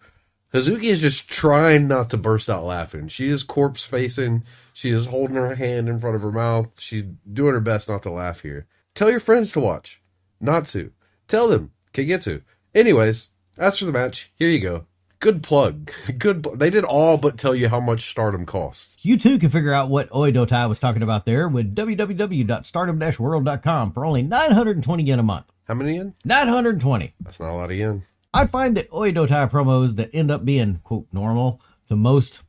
[0.53, 3.07] Hazuki is just trying not to burst out laughing.
[3.07, 4.43] She is corpse facing.
[4.79, 6.69] She is holding her hand in front of her mouth.
[6.79, 8.65] She's doing her best not to laugh here.
[8.95, 10.01] Tell your friends to watch.
[10.39, 10.91] Natsu.
[11.27, 11.71] Tell them.
[11.93, 12.43] Kagetsu.
[12.73, 14.85] Anyways, as for the match, here you go.
[15.19, 15.91] Good plug.
[16.17, 16.43] Good.
[16.43, 18.95] Pl- they did all but tell you how much stardom costs.
[19.01, 24.21] You too can figure out what Oedotai was talking about there with www.stardom-world.com for only
[24.21, 25.51] 920 yen a month.
[25.65, 26.15] How many yen?
[26.23, 27.15] 920.
[27.19, 28.03] That's not a lot of yen.
[28.33, 32.43] I find that Oedotai promos that end up being, quote, normal to most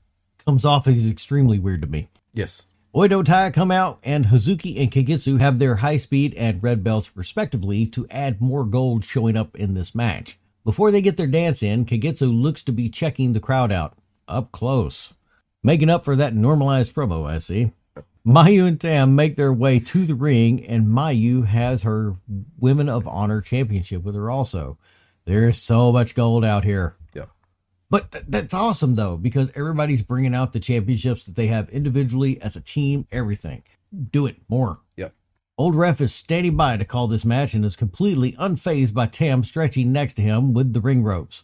[0.44, 2.08] comes off as extremely weird to me.
[2.32, 2.62] Yes.
[2.94, 7.86] Oedotai come out and Hazuki and Kagetsu have their high speed and red belts respectively
[7.86, 10.38] to add more gold showing up in this match.
[10.64, 14.52] Before they get their dance in, Kagetsu looks to be checking the crowd out up
[14.52, 15.14] close.
[15.62, 17.72] Making up for that normalized promo, I see.
[18.26, 22.16] Mayu and Tam make their way to the ring, and Mayu has her
[22.58, 24.78] Women of Honor Championship with her also.
[25.24, 26.96] There's so much gold out here.
[27.90, 32.40] But th- that's awesome though, because everybody's bringing out the championships that they have individually
[32.40, 33.64] as a team, everything.
[34.11, 34.79] Do it more.
[34.96, 35.12] Yep.
[35.59, 39.44] Old Ref is standing by to call this match and is completely unfazed by Tam
[39.44, 41.42] stretching next to him with the ring ropes.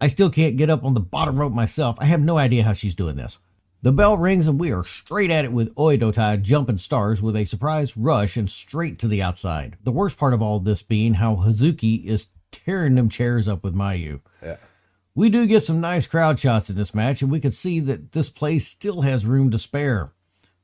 [0.00, 1.96] I still can't get up on the bottom rope myself.
[2.00, 3.38] I have no idea how she's doing this.
[3.82, 7.34] The bell rings and we are straight at it with Oedo Tai jumping stars with
[7.34, 9.76] a surprise rush and straight to the outside.
[9.82, 13.74] The worst part of all this being how Hazuki is tearing them chairs up with
[13.74, 14.20] Mayu.
[14.40, 14.56] Yeah.
[15.14, 18.12] We do get some nice crowd shots in this match, and we can see that
[18.12, 20.12] this place still has room to spare.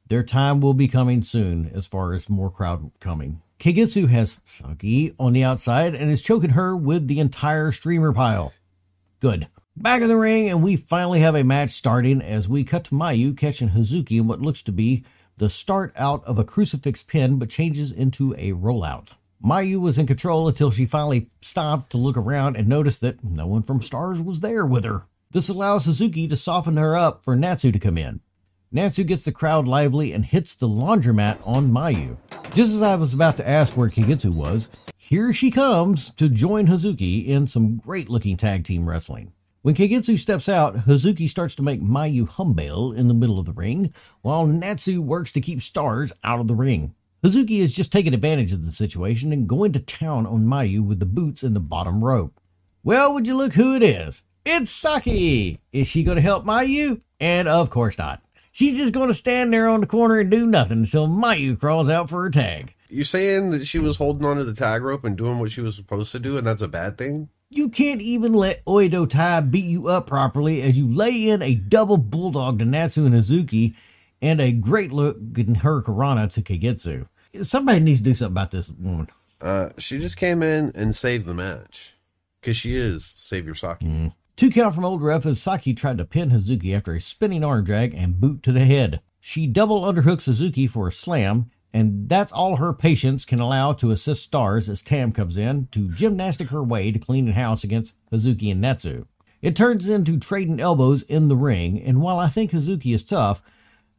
[0.06, 3.42] Their time will be coming soon as far as more crowd coming.
[3.61, 8.54] Kagetsu has Saki on the outside and is choking her with the entire streamer pile.
[9.20, 9.48] Good.
[9.76, 12.94] Back in the ring, and we finally have a match starting as we cut to
[12.94, 15.04] Mayu catching Hazuki in what looks to be
[15.37, 19.12] the start out of a crucifix pin, but changes into a rollout.
[19.44, 23.46] Mayu was in control until she finally stopped to look around and noticed that no
[23.46, 25.07] one from Stars was there with her.
[25.31, 28.20] This allows Hazuki to soften her up for Natsu to come in.
[28.72, 32.16] Natsu gets the crowd lively and hits the laundromat on Mayu.
[32.53, 36.66] Just as I was about to ask where Kagetsu was, here she comes to join
[36.66, 39.33] Hazuki in some great looking tag team wrestling.
[39.62, 43.53] When Kagetsu steps out, Hazuki starts to make Mayu humble in the middle of the
[43.53, 46.94] ring, while Natsu works to keep Stars out of the ring.
[47.24, 51.00] Hazuki is just taking advantage of the situation and going to town on Mayu with
[51.00, 52.40] the boots and the bottom rope.
[52.85, 54.22] Well, would you look who it is?
[54.46, 55.59] It's Saki!
[55.72, 57.00] Is she going to help Mayu?
[57.18, 58.22] And of course not.
[58.52, 61.88] She's just going to stand there on the corner and do nothing until Mayu crawls
[61.88, 62.76] out for her tag.
[62.88, 65.74] You saying that she was holding onto the tag rope and doing what she was
[65.74, 67.31] supposed to do, and that's a bad thing?
[67.50, 71.57] You can't even let Oedo Tai beat you up properly as you lay in a
[71.57, 73.74] double bulldog to Natsu and Hazuki
[74.20, 77.09] and a great look in Hurricanrana to Kagetsu.
[77.42, 79.09] Somebody needs to do something about this woman.
[79.40, 81.94] Uh, she just came in and saved the match.
[82.40, 84.12] Because she is Savior Saki.
[84.37, 87.64] Two count from Old Ref as Saki tried to pin Hazuki after a spinning arm
[87.64, 89.00] drag and boot to the head.
[89.20, 93.90] She double underhooks Hazuki for a slam, and that's all her patience can allow to
[93.90, 98.50] assist Stars as Tam comes in to gymnastic her way to clean house against Hazuki
[98.50, 99.07] and Natsu.
[99.42, 103.42] It turns into trading elbows in the ring, and while I think Hazuki is tough,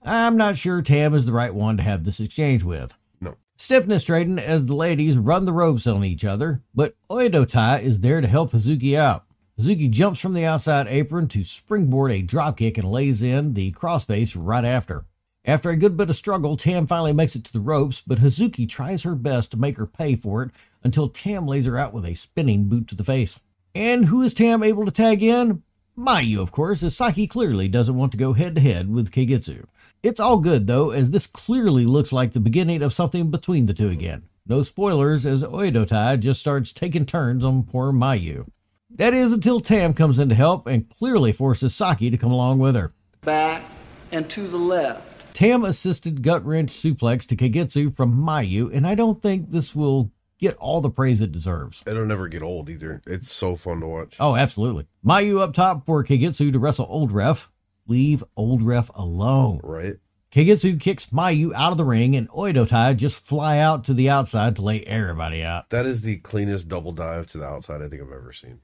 [0.04, 2.98] I'm not sure Tam is the right one to have this exchange with.
[3.20, 3.36] No.
[3.58, 8.00] Stiffness trading as the ladies run the ropes on each other, but Oedo Tai is
[8.00, 9.26] there to help Hazuki out.
[9.60, 14.34] Hazuki jumps from the outside apron to springboard a dropkick and lays in the crossface
[14.38, 15.06] right after.
[15.44, 18.68] After a good bit of struggle, Tam finally makes it to the ropes, but Hazuki
[18.68, 20.52] tries her best to make her pay for it
[20.84, 23.40] until Tam lays her out with a spinning boot to the face.
[23.76, 25.64] And who is Tam able to tag in?
[25.98, 29.66] Mayu, of course, as Saki clearly doesn't want to go head to head with Kagetsu.
[30.02, 33.74] It's all good though, as this clearly looks like the beginning of something between the
[33.74, 34.24] two again.
[34.48, 38.48] No spoilers, as Oedo Tai just starts taking turns on poor Mayu.
[38.90, 42.60] That is until Tam comes in to help and clearly forces Saki to come along
[42.60, 42.94] with her.
[43.22, 43.64] Back
[44.12, 45.04] and to the left.
[45.34, 50.12] Tam assisted gut wrench suplex to Kagetsu from Mayu, and I don't think this will
[50.40, 51.84] get all the praise it deserves.
[51.86, 53.02] It'll never get old either.
[53.06, 54.16] It's so fun to watch.
[54.20, 54.88] Oh, absolutely.
[55.06, 57.50] Mayu up top for Kagetsu to wrestle Old Ref.
[57.90, 59.60] Leave Old Ref alone.
[59.64, 59.98] Right?
[60.32, 64.10] Kagetsu kicks Mayu out of the ring, and Oedo Tai just fly out to the
[64.10, 65.72] outside to lay everybody out.
[65.72, 68.60] That is the cleanest double dive to the outside I think I've ever seen.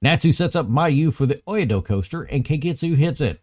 [0.00, 3.42] Natsu sets up Mayu for the Oedo coaster, and Kagetsu hits it.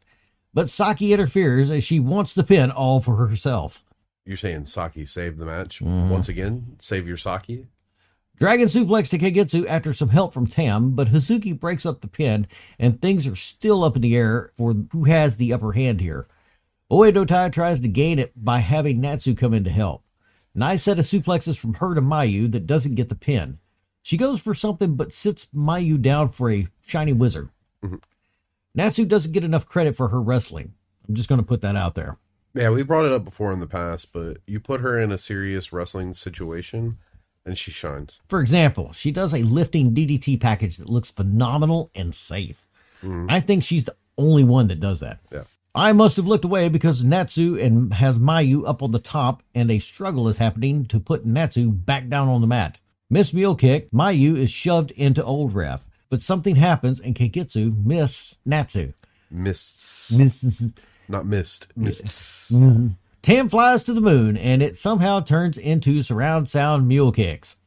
[0.54, 3.84] But Saki interferes as she wants the pin all for herself.
[4.26, 6.10] You're saying Saki saved the match mm-hmm.
[6.10, 6.78] once again?
[6.80, 7.68] Save your Saki?
[8.38, 12.45] Dragon suplex to Kagetsu after some help from Tam, but Hazuki breaks up the pin,
[12.78, 16.28] and things are still up in the air for who has the upper hand here.
[16.91, 20.04] Oedo Tai tries to gain it by having Natsu come in to help.
[20.54, 23.58] Nice set of suplexes from her to Mayu that doesn't get the pin.
[24.04, 27.50] She goes for something but sits Mayu down for a shiny wizard.
[27.83, 27.98] Mm-hmm.
[28.75, 30.75] Natsu doesn't get enough credit for her wrestling.
[31.08, 32.17] I'm just going to put that out there.
[32.54, 35.17] Yeah, we brought it up before in the past, but you put her in a
[35.17, 36.98] serious wrestling situation
[37.48, 38.19] and she shines.
[38.27, 42.67] For example, she does a lifting DDT package that looks phenomenal and safe.
[43.02, 43.27] Mm-hmm.
[43.29, 45.19] I think she's the only one that does that.
[45.31, 45.43] Yeah.
[45.73, 49.71] I must have looked away because Natsu and has Mayu up on the top, and
[49.71, 52.79] a struggle is happening to put Natsu back down on the mat.
[53.10, 58.35] Miss Mule Kick, Mayu is shoved into Old Ref, but something happens and Kagetsu miss
[58.45, 58.93] Natsu.
[59.29, 60.17] Mists.
[61.08, 61.67] Not missed.
[61.75, 62.52] Mists.
[62.52, 62.87] Mm-hmm.
[63.28, 67.58] Tam flies to the moon, and it somehow turns into surround sound mule kicks.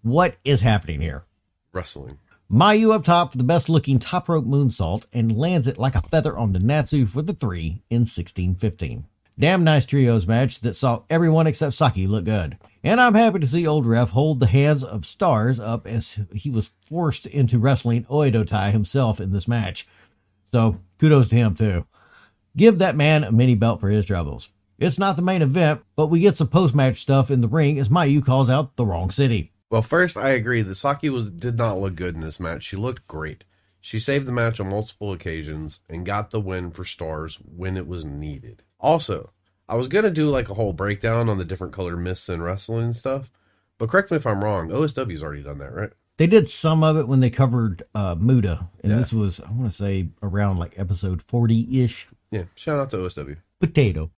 [0.00, 1.26] What is happening here?
[1.70, 2.18] Wrestling.
[2.50, 6.00] Mayu up top for the best looking top rope moonsault and lands it like a
[6.00, 9.04] feather onto Natsu for the three in 1615.
[9.38, 12.56] Damn nice trios match that saw everyone except Saki look good.
[12.82, 16.48] And I'm happy to see Old Ref hold the hands of stars up as he
[16.48, 19.86] was forced into wrestling Oedo Tai himself in this match.
[20.44, 21.84] So kudos to him too.
[22.56, 24.48] Give that man a mini belt for his troubles.
[24.78, 27.78] It's not the main event, but we get some post match stuff in the ring
[27.78, 29.52] as Mayu calls out the wrong city.
[29.70, 32.62] Well, first, I agree that Saki was did not look good in this match.
[32.62, 33.44] She looked great.
[33.80, 37.86] She saved the match on multiple occasions and got the win for stars when it
[37.86, 38.62] was needed.
[38.80, 39.30] Also,
[39.68, 42.92] I was gonna do like a whole breakdown on the different color mists and wrestling
[42.92, 43.30] stuff,
[43.78, 44.68] but correct me if I'm wrong.
[44.68, 45.90] OSW's already done that, right?
[46.18, 48.98] They did some of it when they covered uh, Muda, and Yeah.
[48.98, 52.08] this was I want to say around like episode forty ish.
[52.30, 52.44] Yeah.
[52.54, 53.36] Shout out to OSW.
[53.60, 54.10] Potato.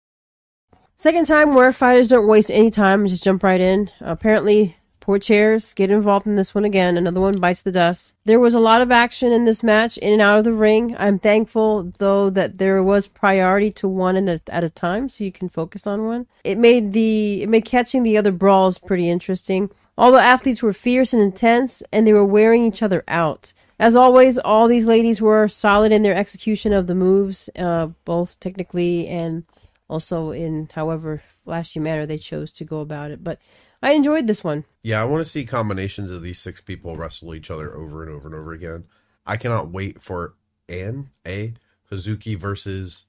[0.99, 3.91] Second time where fighters don't waste any time just jump right in.
[4.01, 6.97] apparently, poor chairs get involved in this one again.
[6.97, 8.15] Another one bites the dust.
[8.25, 10.97] There was a lot of action in this match, in and out of the ring.
[10.99, 15.51] I'm thankful, though, that there was priority to one at a time, so you can
[15.51, 16.27] focus on one.
[16.45, 19.71] It made the it made catching the other brawls pretty interesting.
[19.99, 23.53] All the athletes were fierce and intense, and they were wearing each other out.
[23.79, 28.41] As always, all these ladies were solid in their execution of the moves, uh, both
[28.41, 29.45] technically and
[29.89, 33.23] also in however flashy manner they chose to go about it.
[33.23, 33.39] But
[33.83, 34.65] I enjoyed this one.
[34.83, 38.13] Yeah, I want to see combinations of these six people wrestle each other over and
[38.13, 38.85] over and over again.
[39.25, 40.35] I cannot wait for
[40.69, 41.55] an a
[41.91, 43.07] Hazuki versus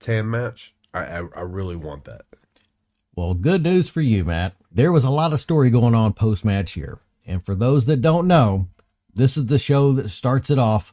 [0.00, 0.74] Tam match.
[0.92, 2.22] I, I I really want that.
[3.16, 4.54] Well, good news for you, Matt.
[4.72, 6.98] There was a lot of story going on post match here.
[7.26, 8.68] And for those that don't know,
[9.14, 10.92] this is the show that starts it off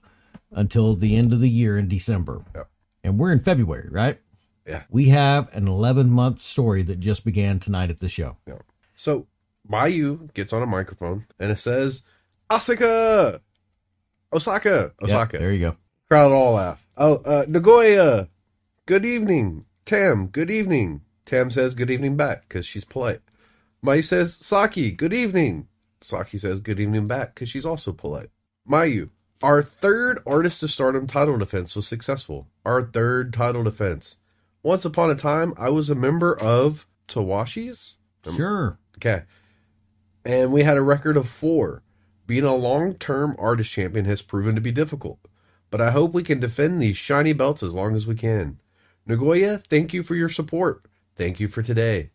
[0.52, 2.44] until the end of the year in December.
[2.56, 2.70] Yep.
[3.04, 4.20] And we're in February, right?
[4.66, 4.84] Yeah.
[4.90, 8.38] We have an 11 month story that just began tonight at the show.
[8.48, 8.60] Yeah.
[8.96, 9.28] So
[9.70, 12.04] Mayu gets on a microphone and it says
[12.52, 13.42] Osaka,
[14.34, 15.38] Osaka, Osaka.
[15.38, 15.76] there you go.
[16.10, 16.86] Crowd all laugh.
[16.98, 18.28] Oh, uh, Nagoya,
[18.86, 19.66] good evening.
[19.86, 21.02] Tam, good evening.
[21.26, 23.22] Tam says good evening back because she's polite.
[23.84, 25.68] Mayu says Saki, good evening.
[26.02, 28.30] Saki says good evening back because she's also polite.
[28.70, 29.10] Mayu,
[29.42, 32.48] our third Artist of Stardom title defense was successful.
[32.66, 34.18] Our third title defense.
[34.64, 37.96] Once upon a time, I was a member of Tawashi's.
[38.36, 38.78] Sure.
[38.98, 39.24] Okay.
[40.24, 41.84] And we had a record of four.
[42.28, 45.20] Being a long term artist champion has proven to be difficult,
[45.70, 48.60] but I hope we can defend these shiny belts as long as we can.
[49.06, 50.86] Nagoya, thank you for your support.
[51.16, 52.12] Thank you for today.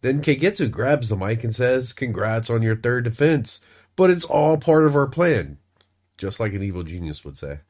[0.00, 3.60] Then Kagetsu grabs the mic and says, Congrats on your third defense,
[3.96, 5.58] but it's all part of our plan.
[6.16, 7.60] Just like an evil genius would say.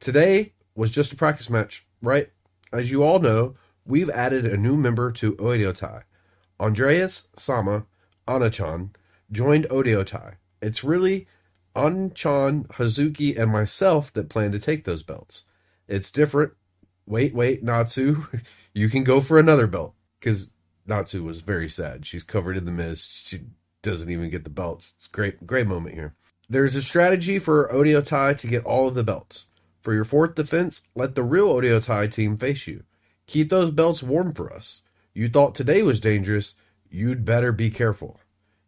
[0.00, 2.30] Today was just a practice match, right?
[2.72, 3.54] As you all know,
[3.84, 6.02] we've added a new member to Oedotai.
[6.58, 7.86] Andras Sama
[8.26, 8.90] Anachan
[9.30, 10.34] joined Oedo Tai.
[10.62, 11.26] It's really
[11.74, 15.44] Anchan, Hazuki, and myself that plan to take those belts.
[15.88, 16.52] It's different.
[17.06, 18.26] Wait, wait, Natsu,
[18.74, 19.94] you can go for another belt.
[20.18, 20.50] Because
[20.86, 22.06] Natsu was very sad.
[22.06, 23.28] She's covered in the mist.
[23.28, 23.40] She
[23.82, 24.94] doesn't even get the belts.
[24.96, 26.14] It's great, great moment here.
[26.48, 29.46] There's a strategy for Oedo Tai to get all of the belts.
[29.86, 32.82] For your fourth defense, let the real Oedo Tai team face you.
[33.28, 34.80] Keep those belts warm for us.
[35.14, 36.54] You thought today was dangerous.
[36.90, 38.18] You'd better be careful.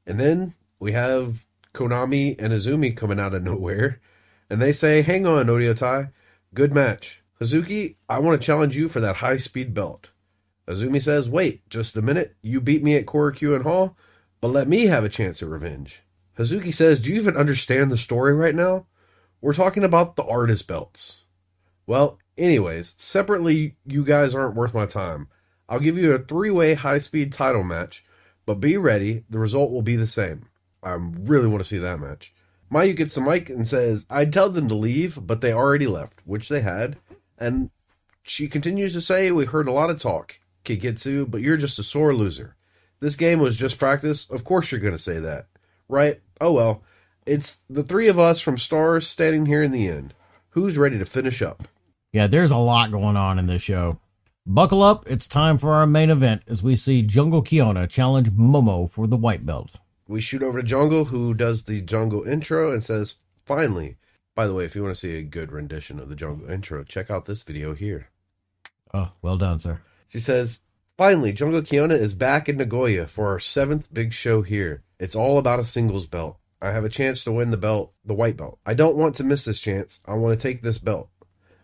[0.07, 1.45] And then we have
[1.75, 4.01] Konami and Azumi coming out of nowhere.
[4.49, 6.11] And they say, Hang on, Oedo Tai.
[6.55, 7.25] Good match.
[7.41, 10.11] Hazuki, I want to challenge you for that high speed belt.
[10.69, 12.37] Azumi says, Wait, just a minute.
[12.43, 13.97] You beat me at Korakuen Hall,
[14.41, 16.05] but let me have a chance at revenge.
[16.39, 18.87] Hazuki says, Do you even understand the story right now?
[19.41, 21.19] We're talking about the artist belts.
[21.87, 25.29] Well, anyways, separately, you guys aren't worth my time.
[25.69, 28.05] I'll give you a three way high speed title match,
[28.47, 30.47] but be ready, the result will be the same.
[30.83, 32.33] I really want to see that match.
[32.73, 36.21] Mayu gets the mic and says, I'd tell them to leave, but they already left,
[36.25, 36.97] which they had.
[37.39, 37.71] And
[38.23, 41.83] she continues to say, We heard a lot of talk, Kagetsu, but you're just a
[41.83, 42.57] sore loser.
[43.01, 44.29] This game was just practice.
[44.29, 45.47] Of course you're going to say that.
[45.89, 46.21] Right?
[46.41, 46.83] Oh well.
[47.29, 50.15] It's the three of us from Stars standing here in the end.
[50.51, 51.69] Who's ready to finish up?
[52.11, 53.99] Yeah, there's a lot going on in this show.
[54.47, 58.91] Buckle up, it's time for our main event as we see Jungle Kyona challenge Momo
[58.91, 59.77] for the white belt.
[60.07, 63.99] We shoot over to Jungle, who does the Jungle intro and says, Finally.
[64.35, 66.83] By the way, if you want to see a good rendition of the Jungle intro,
[66.83, 68.09] check out this video here.
[68.95, 69.83] Oh, well done, sir.
[70.09, 70.61] She says,
[70.97, 74.83] Finally, Jungle Kyona is back in Nagoya for our seventh big show here.
[74.99, 76.38] It's all about a singles belt.
[76.61, 78.59] I have a chance to win the belt, the white belt.
[78.67, 80.01] I don't want to miss this chance.
[80.07, 81.09] I want to take this belt.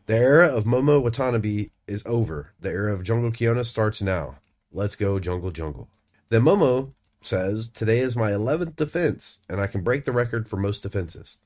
[0.07, 2.53] The era of Momo Watanabe is over.
[2.61, 4.37] The era of Jungle Kyona starts now.
[4.71, 5.89] Let's go, Jungle Jungle.
[6.29, 6.93] Then Momo
[7.23, 11.39] says, Today is my 11th defense, and I can break the record for most defenses.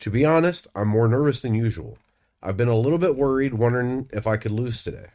[0.00, 1.98] To be honest, I'm more nervous than usual.
[2.42, 5.08] I've been a little bit worried, wondering if I could lose today.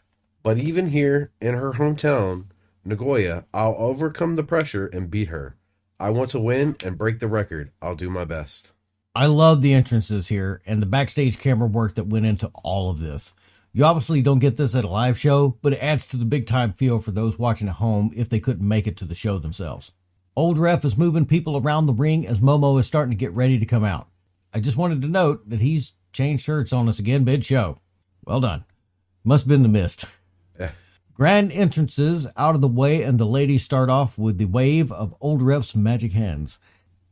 [0.43, 2.45] But even here, in her hometown,
[2.83, 5.55] Nagoya, I'll overcome the pressure and beat her.
[6.01, 7.71] I want to win and break the record.
[7.79, 8.71] I'll do my best.
[9.13, 12.99] I love the entrances here and the backstage camera work that went into all of
[12.99, 13.35] this.
[13.71, 16.47] You obviously don't get this at a live show, but it adds to the big
[16.47, 19.37] time feel for those watching at home if they couldn't make it to the show
[19.37, 19.91] themselves.
[20.35, 23.59] Old Ref is moving people around the ring as Momo is starting to get ready
[23.59, 24.07] to come out.
[24.55, 27.79] I just wanted to note that he's changed shirts on us again mid show.
[28.25, 28.65] Well done.
[29.23, 30.05] Must have been the mist.
[31.21, 35.13] Grand entrances out of the way, and the ladies start off with the wave of
[35.21, 36.57] Old Ref's magic hands.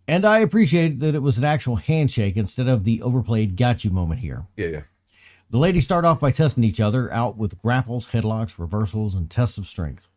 [0.08, 3.92] And I appreciate that it was an actual handshake instead of the overplayed got you
[3.92, 4.48] moment here.
[4.58, 4.82] Yeah, yeah.
[5.52, 9.60] The ladies start off by testing each other out with grapples, headlocks, reversals, and tests
[9.60, 10.08] of strength.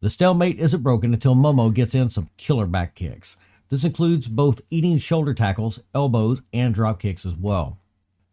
[0.00, 3.36] The stalemate isn't broken until Momo gets in some killer back kicks.
[3.68, 7.76] This includes both eating shoulder tackles, elbows, and drop kicks as well.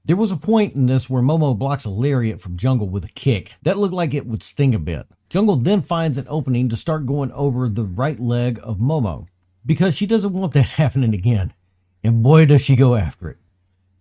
[0.06, 3.12] There was a point in this where Momo blocks a lariat from Jungle with a
[3.14, 5.08] kick that looked like it would sting a bit.
[5.30, 9.30] Jungle then finds an opening to start going over the right leg of Momo
[9.66, 11.54] because she doesn't want that happening again.
[12.04, 13.38] And boy, does she go after it.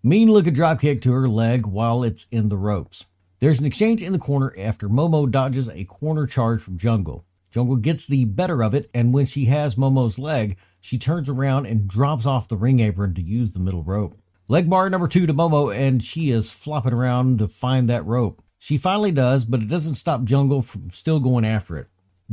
[0.03, 3.05] Mean looking dropkick to her leg while it's in the ropes.
[3.39, 7.25] There's an exchange in the corner after Momo dodges a corner charge from Jungle.
[7.53, 11.67] Jungle gets the better of it, and when she has Momo's leg, she turns around
[11.67, 14.19] and drops off the ring apron to use the middle rope.
[14.53, 18.43] Leg bar number two to Momo, and she is flopping around to find that rope.
[18.59, 21.87] She finally does, but it doesn't stop Jungle from still going after it.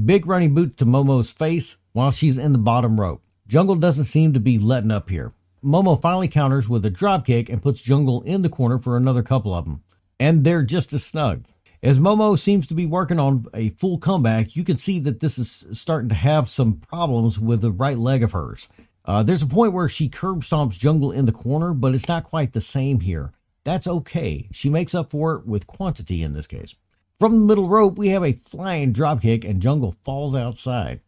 [0.03, 3.23] Big running boot to Momo's face while she's in the bottom rope.
[3.47, 5.31] Jungle doesn't seem to be letting up here.
[5.63, 9.53] Momo finally counters with a dropkick and puts Jungle in the corner for another couple
[9.53, 9.81] of them.
[10.19, 11.45] And they're just as snug.
[11.81, 15.37] As Momo seems to be working on a full comeback, you can see that this
[15.37, 18.67] is starting to have some problems with the right leg of hers.
[19.05, 22.23] Uh, there's a point where she curb stomps Jungle in the corner, but it's not
[22.23, 23.31] quite the same here.
[23.63, 24.47] That's okay.
[24.51, 26.75] She makes up for it with quantity in this case.
[27.19, 31.01] From the middle rope, we have a flying dropkick, and Jungle falls outside.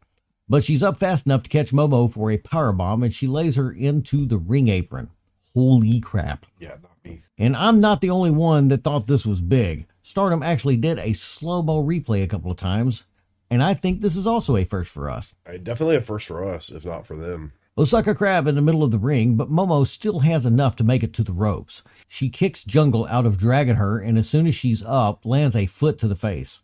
[0.50, 3.56] But she's up fast enough to catch Momo for a power bomb, and she lays
[3.56, 5.10] her into the ring apron.
[5.54, 6.46] Holy crap.
[6.60, 7.24] Yeah, not me.
[7.38, 9.86] And I'm not the only one that thought this was big.
[10.04, 13.06] Stardom actually did a slow mo replay a couple of times,
[13.50, 15.34] and I think this is also a first for us.
[15.46, 17.54] Uh, Definitely a first for us, if not for them.
[17.78, 21.04] Osaka Crab in the middle of the ring, but Momo still has enough to make
[21.04, 21.84] it to the ropes.
[22.10, 25.68] She kicks Jungle out of dragging her, and as soon as she's up, lands a
[25.68, 26.60] foot to the face.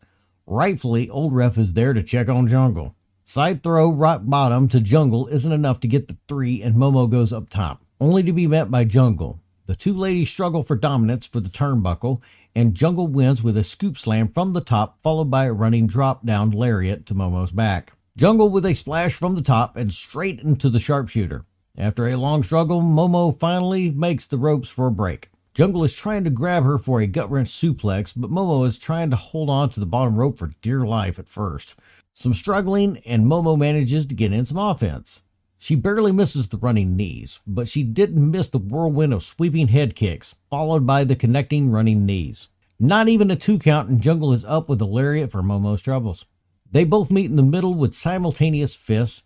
[0.45, 2.93] Rightfully, Old Ref is there to check on Jungle.
[3.23, 7.31] Side throw rock bottom to Jungle isn't enough to get the three, and Momo goes
[7.31, 9.39] up top, only to be met by Jungle.
[9.65, 12.21] The two ladies struggle for dominance for the turnbuckle,
[12.53, 16.25] and Jungle wins with a scoop slam from the top, followed by a running drop
[16.25, 17.93] down lariat to Momo's back.
[18.17, 21.45] Jungle with a splash from the top and straight into the sharpshooter.
[21.77, 25.29] After a long struggle, Momo finally makes the ropes for a break.
[25.53, 29.11] Jungle is trying to grab her for a gut wrench suplex, but Momo is trying
[29.11, 31.75] to hold on to the bottom rope for dear life at first.
[32.15, 35.21] Some struggling, and Momo manages to get in some offense.
[35.59, 39.95] She barely misses the running knees, but she didn't miss the whirlwind of sweeping head
[39.95, 42.47] kicks, followed by the connecting running knees.
[42.79, 46.25] Not even a two count, and Jungle is up with the lariat for Momo's troubles.
[46.71, 49.23] They both meet in the middle with simultaneous fists.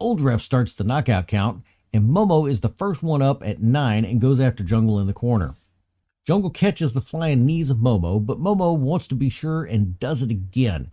[0.00, 1.62] Old Ref starts the knockout count,
[1.92, 5.12] and Momo is the first one up at nine and goes after Jungle in the
[5.12, 5.54] corner.
[6.26, 10.22] Jungle catches the flying knees of Momo, but Momo wants to be sure and does
[10.22, 10.92] it again.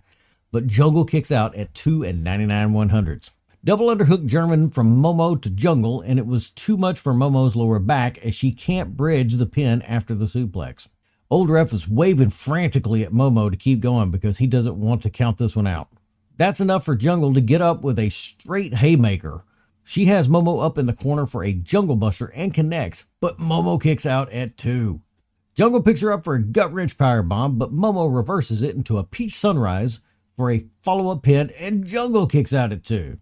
[0.51, 3.31] But Jungle kicks out at 2 and 99 100s.
[3.63, 7.79] Double underhook German from Momo to Jungle, and it was too much for Momo's lower
[7.79, 10.87] back as she can't bridge the pin after the suplex.
[11.31, 15.09] Old Ref is waving frantically at Momo to keep going because he doesn't want to
[15.09, 15.87] count this one out.
[16.35, 19.45] That's enough for Jungle to get up with a straight haymaker.
[19.85, 23.81] She has Momo up in the corner for a jungle buster and connects, but Momo
[23.81, 24.99] kicks out at two.
[25.55, 28.97] Jungle picks her up for a gut wrench power bomb, but Momo reverses it into
[28.97, 30.01] a peach sunrise
[30.35, 33.19] for a follow up pin, and Jungle kicks out at two.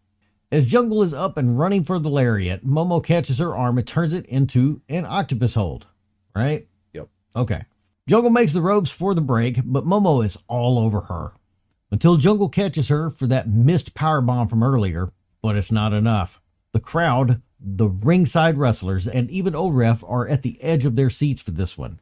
[0.51, 4.13] As Jungle is up and running for the lariat, Momo catches her arm and turns
[4.13, 5.85] it into an octopus hold.
[6.35, 6.67] Right?
[6.93, 7.07] Yep.
[7.35, 7.65] Okay.
[8.09, 11.33] Jungle makes the ropes for the break, but Momo is all over her.
[11.91, 15.09] Until Jungle catches her for that missed power bomb from earlier,
[15.43, 16.41] but it's not enough.
[16.71, 21.11] The crowd, the ringside wrestlers, and even Old Ref are at the edge of their
[21.11, 21.99] seats for this one.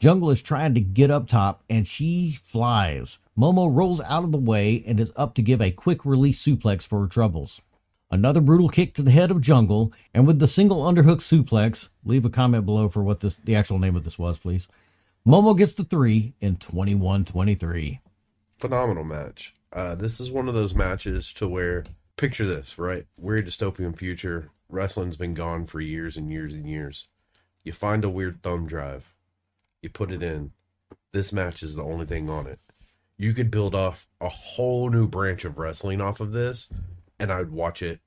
[0.00, 3.20] Jungle is trying to get up top, and she flies.
[3.38, 6.84] Momo rolls out of the way and is up to give a quick release suplex
[6.84, 7.62] for her troubles.
[8.10, 12.24] Another brutal kick to the head of Jungle, and with the single underhook suplex, leave
[12.24, 14.66] a comment below for what this, the actual name of this was, please.
[15.26, 18.00] Momo gets the three in 21 23.
[18.58, 19.54] Phenomenal match.
[19.72, 21.82] Uh, this is one of those matches to where,
[22.18, 23.06] picture this, right?
[23.16, 24.50] We're a dystopian future.
[24.68, 27.06] Wrestling's been gone for years and years and years.
[27.62, 29.14] You find a weird thumb drive,
[29.80, 30.52] you put it in.
[31.12, 32.58] This match is the only thing on it.
[33.16, 36.68] You could build off a whole new branch of wrestling off of this,
[37.18, 38.00] and I'd watch it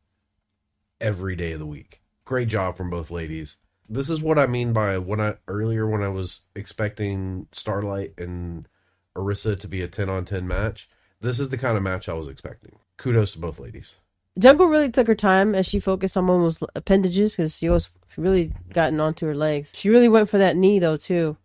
[1.01, 1.99] every day of the week.
[2.25, 3.57] Great job from both ladies.
[3.89, 8.67] This is what I mean by when I earlier when I was expecting Starlight and
[9.15, 10.89] Arisa to be a 10 on 10 match.
[11.21, 12.77] This is the kind of match I was expecting.
[12.97, 13.95] Kudos to both ladies.
[14.37, 18.51] Jungle really took her time as she focused on Momo's appendages because she was really
[18.73, 19.71] gotten onto her legs.
[19.73, 21.37] She really went for that knee though too.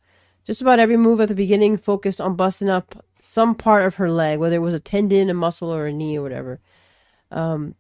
[0.45, 4.11] Just about every move at the beginning focused on busting up some part of her
[4.11, 6.61] leg, whether it was a tendon, a muscle, or a knee or whatever.
[7.31, 7.77] Um,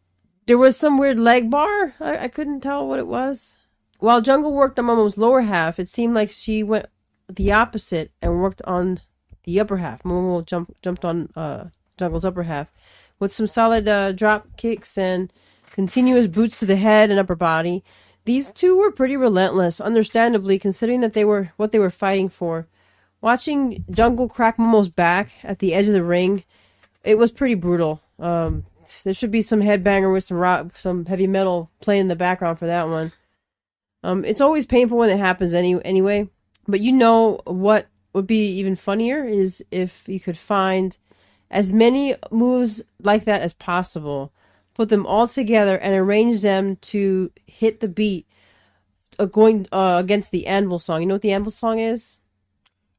[0.46, 1.94] there was some weird leg bar.
[2.00, 3.56] I, I couldn't tell what it was.
[4.02, 6.86] While Jungle worked on Momo's lower half, it seemed like she went
[7.28, 8.98] the opposite and worked on
[9.44, 10.02] the upper half.
[10.02, 12.72] Momo jumped jumped on uh, Jungle's upper half
[13.20, 15.32] with some solid uh, drop kicks and
[15.70, 17.84] continuous boots to the head and upper body.
[18.24, 22.66] These two were pretty relentless, understandably, considering that they were what they were fighting for.
[23.20, 26.42] Watching Jungle crack Momo's back at the edge of the ring,
[27.04, 28.00] it was pretty brutal.
[28.18, 28.64] Um,
[29.04, 32.58] there should be some headbanger with some rock, some heavy metal playing in the background
[32.58, 33.12] for that one.
[34.02, 36.28] Um, it's always painful when it happens any anyway.
[36.66, 40.96] But you know what would be even funnier is if you could find
[41.50, 44.32] as many moves like that as possible,
[44.74, 48.26] put them all together, and arrange them to hit the beat
[49.18, 51.00] uh, going uh, against the Anvil song.
[51.00, 52.18] You know what the Anvil song is?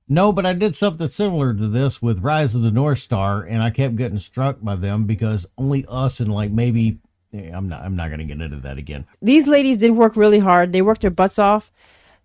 [0.08, 3.64] No, but I did something similar to this with Rise of the North Star, and
[3.64, 7.00] I kept getting struck by them because only us and like maybe
[7.34, 9.06] I'm not I'm not gonna get into that again.
[9.22, 10.72] These ladies did work really hard.
[10.72, 11.72] They worked their butts off.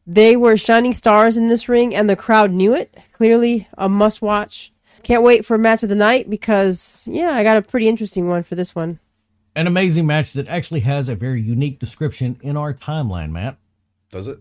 [0.07, 2.97] They were shining stars in this ring, and the crowd knew it.
[3.13, 4.73] Clearly, a must watch.
[5.03, 8.43] Can't wait for match of the night because yeah, I got a pretty interesting one
[8.43, 9.01] for this one.
[9.55, 13.57] An amazing match that actually has a very unique description in our timeline, Matt.
[14.11, 14.41] Does it?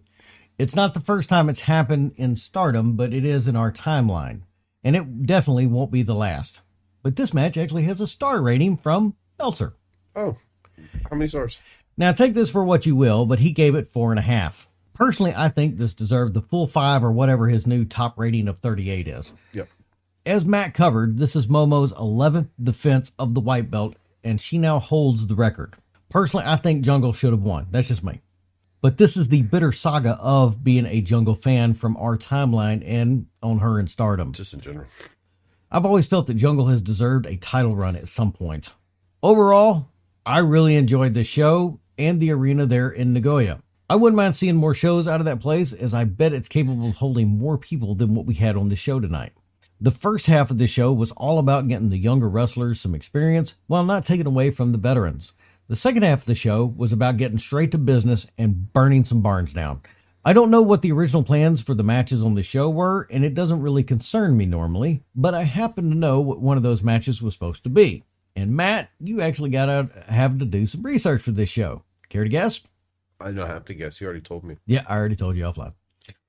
[0.57, 4.41] It's not the first time it's happened in stardom, but it is in our timeline.
[4.83, 6.61] And it definitely won't be the last.
[7.03, 9.75] But this match actually has a star rating from Meltzer.
[10.15, 10.37] Oh,
[11.09, 11.59] how many stars?
[11.97, 14.69] Now take this for what you will, but he gave it four and a half.
[14.93, 18.59] Personally, I think this deserved the full five or whatever his new top rating of
[18.59, 19.33] 38 is.
[19.53, 19.69] Yep.
[20.25, 24.79] As Matt covered, this is Momo's 11th defense of the white belt, and she now
[24.79, 25.75] holds the record.
[26.09, 27.67] Personally, I think Jungle should have won.
[27.71, 28.21] That's just me.
[28.81, 33.27] But this is the bitter saga of being a Jungle fan from our timeline and
[33.41, 34.33] on her in stardom.
[34.33, 34.87] Just in general.
[35.71, 38.69] I've always felt that Jungle has deserved a title run at some point.
[39.21, 39.89] Overall,
[40.27, 43.61] I really enjoyed the show and the arena there in Nagoya.
[43.89, 46.89] I wouldn't mind seeing more shows out of that place, as I bet it's capable
[46.89, 49.31] of holding more people than what we had on the show tonight.
[49.79, 53.55] The first half of the show was all about getting the younger wrestlers some experience
[53.67, 55.31] while not taking away from the veterans.
[55.69, 59.21] The second half of the show was about getting straight to business and burning some
[59.21, 59.79] barns down.
[60.25, 63.23] I don't know what the original plans for the matches on the show were, and
[63.23, 66.83] it doesn't really concern me normally, but I happen to know what one of those
[66.83, 68.03] matches was supposed to be.
[68.37, 71.81] And Matt, you actually got to have to do some research for this show.
[72.07, 72.61] Care to guess?
[73.19, 73.99] I don't have to guess.
[73.99, 74.57] You already told me.
[74.67, 75.73] Yeah, I already told you offline.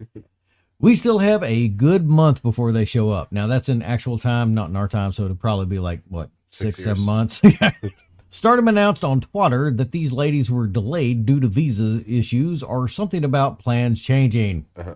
[0.81, 3.31] we still have a good month before they show up.
[3.31, 6.31] Now that's in actual time, not in our time, so it'll probably be like what
[6.49, 7.07] six, Six seven years.
[7.07, 7.43] months.
[8.31, 13.23] Stardom announced on Twitter that these ladies were delayed due to visa issues or something
[13.23, 14.65] about plans changing.
[14.77, 14.95] Uh-huh.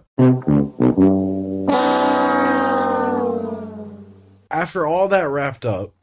[4.50, 5.94] After all that wrapped up,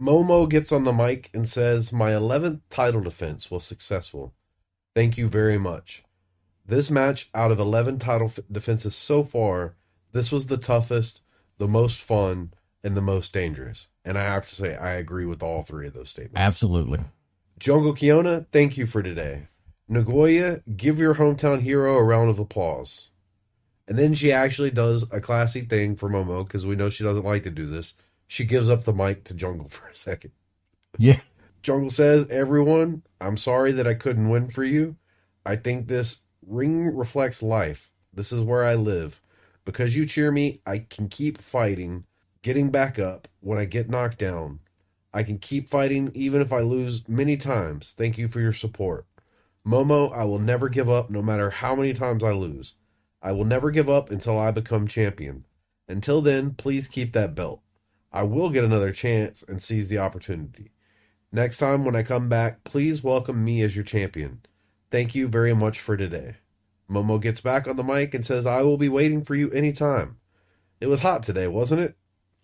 [0.00, 4.34] Momo gets on the mic and says, My 11th title defense was successful.
[4.94, 6.02] Thank you very much.
[6.66, 9.76] This match, out of 11 title f- defenses so far,
[10.12, 11.20] this was the toughest,
[11.58, 13.88] the most fun, and the most dangerous.
[14.04, 16.38] And I have to say, I agree with all three of those statements.
[16.40, 17.00] Absolutely.
[17.58, 19.48] Jungle Kyona, thank you for today.
[19.88, 23.10] Nagoya, give your hometown hero a round of applause.
[23.86, 27.24] And then she actually does a classy thing for Momo because we know she doesn't
[27.24, 27.94] like to do this.
[28.34, 30.32] She gives up the mic to Jungle for a second.
[30.98, 31.20] Yeah.
[31.62, 34.96] Jungle says, Everyone, I'm sorry that I couldn't win for you.
[35.46, 37.92] I think this ring reflects life.
[38.12, 39.20] This is where I live.
[39.64, 42.06] Because you cheer me, I can keep fighting,
[42.42, 44.58] getting back up when I get knocked down.
[45.12, 47.94] I can keep fighting even if I lose many times.
[47.96, 49.06] Thank you for your support.
[49.64, 52.74] Momo, I will never give up no matter how many times I lose.
[53.22, 55.44] I will never give up until I become champion.
[55.86, 57.60] Until then, please keep that belt.
[58.14, 60.70] I will get another chance and seize the opportunity.
[61.32, 64.40] Next time when I come back, please welcome me as your champion.
[64.88, 66.36] Thank you very much for today.
[66.88, 70.18] Momo gets back on the mic and says, I will be waiting for you anytime.
[70.80, 71.96] It was hot today, wasn't it?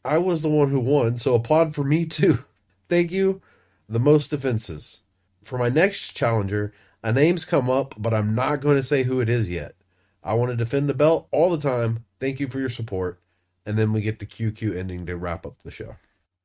[0.04, 2.42] I was the one who won, so applaud for me too.
[2.88, 3.40] Thank you.
[3.88, 5.02] The most defenses.
[5.44, 6.72] For my next challenger,
[7.04, 9.76] a name's come up, but I'm not going to say who it is yet.
[10.24, 12.06] I want to defend the belt all the time.
[12.18, 13.20] Thank you for your support.
[13.66, 15.96] And then we get the QQ ending to wrap up the show.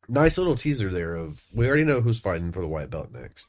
[0.08, 3.48] Nice little teaser there of we already know who's fighting for the white belt next,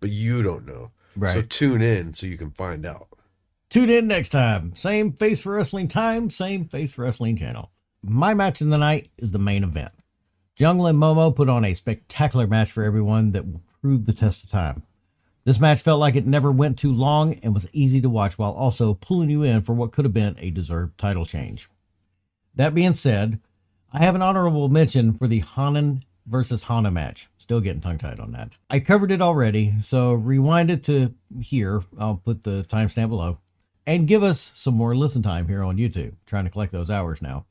[0.00, 0.90] but you don't know.
[1.16, 1.32] Right.
[1.32, 3.08] So tune in so you can find out.
[3.70, 4.76] Tune in next time.
[4.76, 7.70] Same Face for Wrestling time, same Face for Wrestling channel.
[8.02, 9.92] My match of the night is the main event.
[10.54, 14.44] Jungle and Momo put on a spectacular match for everyone that will prove the test
[14.44, 14.84] of time.
[15.44, 18.52] This match felt like it never went too long and was easy to watch while
[18.52, 21.68] also pulling you in for what could have been a deserved title change.
[22.56, 23.40] That being said,
[23.92, 27.28] I have an honorable mention for the Hanan versus Hana match.
[27.38, 28.56] Still getting tongue tied on that.
[28.68, 31.82] I covered it already, so rewind it to here.
[31.98, 33.38] I'll put the timestamp below.
[33.86, 36.14] And give us some more listen time here on YouTube.
[36.26, 37.46] Trying to collect those hours now.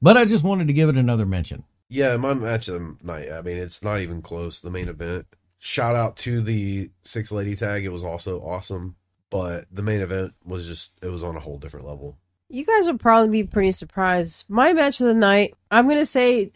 [0.00, 1.62] But I just wanted to give it another mention.
[1.88, 3.30] Yeah, my match of the night.
[3.30, 4.60] I mean, it's not even close.
[4.60, 5.26] The main event.
[5.58, 7.84] Shout out to the six lady tag.
[7.84, 8.96] It was also awesome.
[9.30, 12.18] But the main event was just, it was on a whole different level.
[12.52, 14.44] You guys will probably be pretty surprised.
[14.46, 16.52] My match of the night, I'm going to say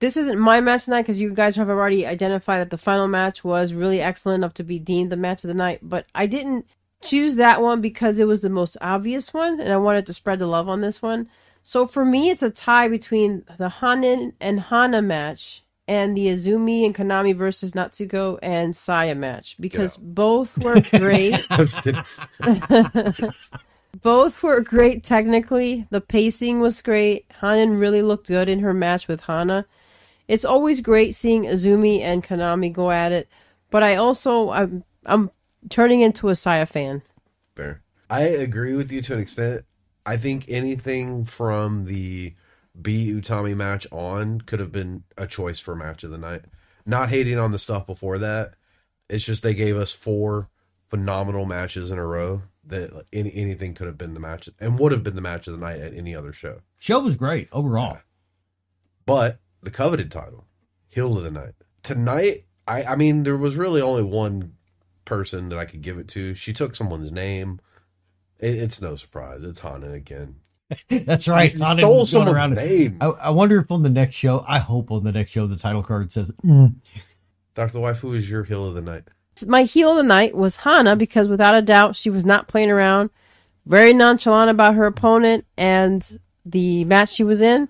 [0.00, 3.44] this isn't my match tonight because you guys have already identified that the final match
[3.44, 5.78] was really excellent enough to be deemed the match of the night.
[5.82, 6.66] But I didn't
[7.00, 10.40] choose that one because it was the most obvious one and I wanted to spread
[10.40, 11.28] the love on this one.
[11.62, 16.84] So for me, it's a tie between the Hanan and Hana match and the Azumi
[16.84, 21.40] and Konami versus Natsuko and Saya match because both were great.
[24.02, 25.86] both were great technically.
[25.90, 27.26] The pacing was great.
[27.40, 29.66] Hanan really looked good in her match with Hana.
[30.28, 33.28] It's always great seeing Azumi and Konami go at it,
[33.70, 35.30] but I also I'm I'm
[35.68, 37.02] turning into a Saya fan.
[37.56, 37.82] Fair.
[38.08, 39.64] I agree with you to an extent.
[40.06, 42.34] I think anything from the
[42.80, 46.44] Bea Utami match on could have been a choice for match of the night.
[46.86, 48.54] Not hating on the stuff before that.
[49.08, 50.48] It's just they gave us four
[50.88, 54.92] phenomenal matches in a row that any, anything could have been the match and would
[54.92, 56.60] have been the match of the night at any other show.
[56.78, 57.98] Show was great overall.
[59.06, 60.46] But the coveted title,
[60.88, 61.54] heel of the night.
[61.82, 64.54] Tonight, I, I mean, there was really only one
[65.04, 66.34] person that I could give it to.
[66.34, 67.60] She took someone's name.
[68.38, 69.42] It, it's no surprise.
[69.42, 70.36] It's Hana again.
[70.88, 71.52] That's right.
[71.52, 72.98] You Hana stole someone's around- name.
[73.00, 75.56] I, I wonder if on the next show, I hope on the next show, the
[75.56, 76.74] title card says, mm.
[77.54, 77.80] Dr.
[77.80, 79.04] Wife, who is your heel of the night?
[79.46, 82.70] My heel of the night was Hana because without a doubt she was not playing
[82.70, 83.10] around,
[83.66, 87.68] very nonchalant about her opponent and the match she was in.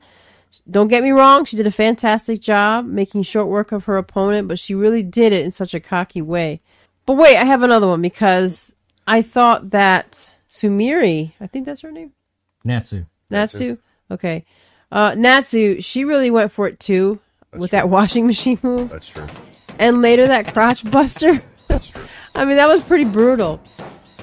[0.69, 4.49] Don't get me wrong, she did a fantastic job making short work of her opponent,
[4.49, 6.61] but she really did it in such a cocky way.
[7.07, 8.75] But wait, I have another one because
[9.07, 12.13] I thought that Sumire, I think that's her name.
[12.65, 13.07] Natsu.
[13.31, 13.79] Natsu.
[14.11, 14.45] Okay.
[14.93, 17.21] Uh, Natsu, she really went for it too
[17.53, 18.91] with that washing machine move.
[18.91, 19.27] That's true.
[19.79, 21.43] And later that crotch buster.
[22.35, 23.61] I mean, that was pretty brutal.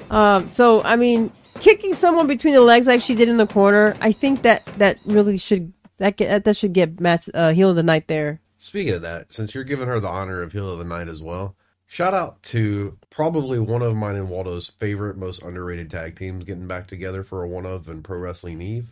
[0.10, 3.95] Um, so, I mean, kicking someone between the legs like she did in the corner,
[4.02, 7.76] I think that that really should that get, that should get match uh, heel of
[7.76, 8.39] the night there.
[8.58, 11.22] Speaking of that, since you're giving her the honor of heel of the night as
[11.22, 16.43] well, shout out to probably one of mine and Waldo's favorite, most underrated tag teams
[16.43, 18.88] getting back together for a one of in Pro Wrestling Eve.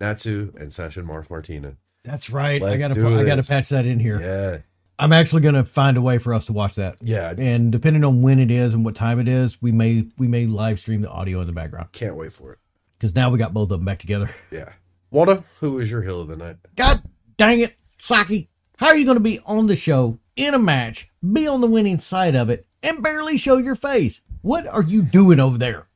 [0.00, 1.76] Natsu and Session Moth Martina.
[2.04, 2.62] That's right.
[2.62, 4.20] I Let's gotta I gotta patch that in here.
[4.20, 4.58] Yeah.
[4.98, 6.96] I'm actually gonna find a way for us to watch that.
[7.02, 7.34] Yeah.
[7.36, 10.46] And depending on when it is and what time it is, we may we may
[10.46, 11.92] live stream the audio in the background.
[11.92, 12.58] Can't wait for it.
[12.94, 14.30] Because now we got both of them back together.
[14.50, 14.70] Yeah.
[15.10, 16.56] Waldo, who is your heel of the night?
[16.76, 17.02] God
[17.36, 18.48] dang it, Saki.
[18.78, 22.00] How are you gonna be on the show in a match, be on the winning
[22.00, 24.20] side of it, and barely show your face?
[24.42, 25.86] What are you doing over there?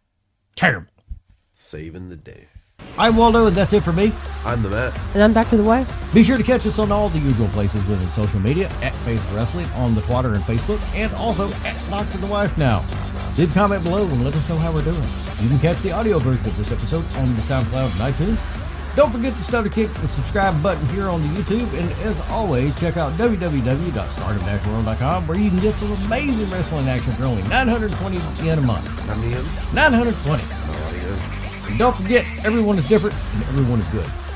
[0.56, 0.92] Terrible.
[1.54, 2.48] Saving the day.
[2.98, 4.12] I'm Waldo, and that's it for me.
[4.44, 4.98] I'm the Matt.
[5.14, 6.12] And I'm back to the wife.
[6.12, 9.24] Be sure to catch us on all the usual places within social media at Face
[9.32, 12.84] Wrestling on the Twitter and Facebook, and also at Doctor the Wife now.
[13.38, 15.02] Leave a comment below and let us know how we're doing.
[15.40, 18.38] You can catch the audio version of this episode on the SoundCloud and iTunes.
[18.96, 22.20] Don't forget to start a kick the subscribe button here on the YouTube, and as
[22.28, 28.18] always, check out www.stardomnashworld.com where you can get some amazing wrestling action for only 920
[28.44, 28.84] yen a month.
[29.06, 29.30] How many
[29.72, 30.42] 920.
[30.42, 31.36] Oh, yeah.
[31.70, 34.29] And don't forget, everyone is different and everyone is good.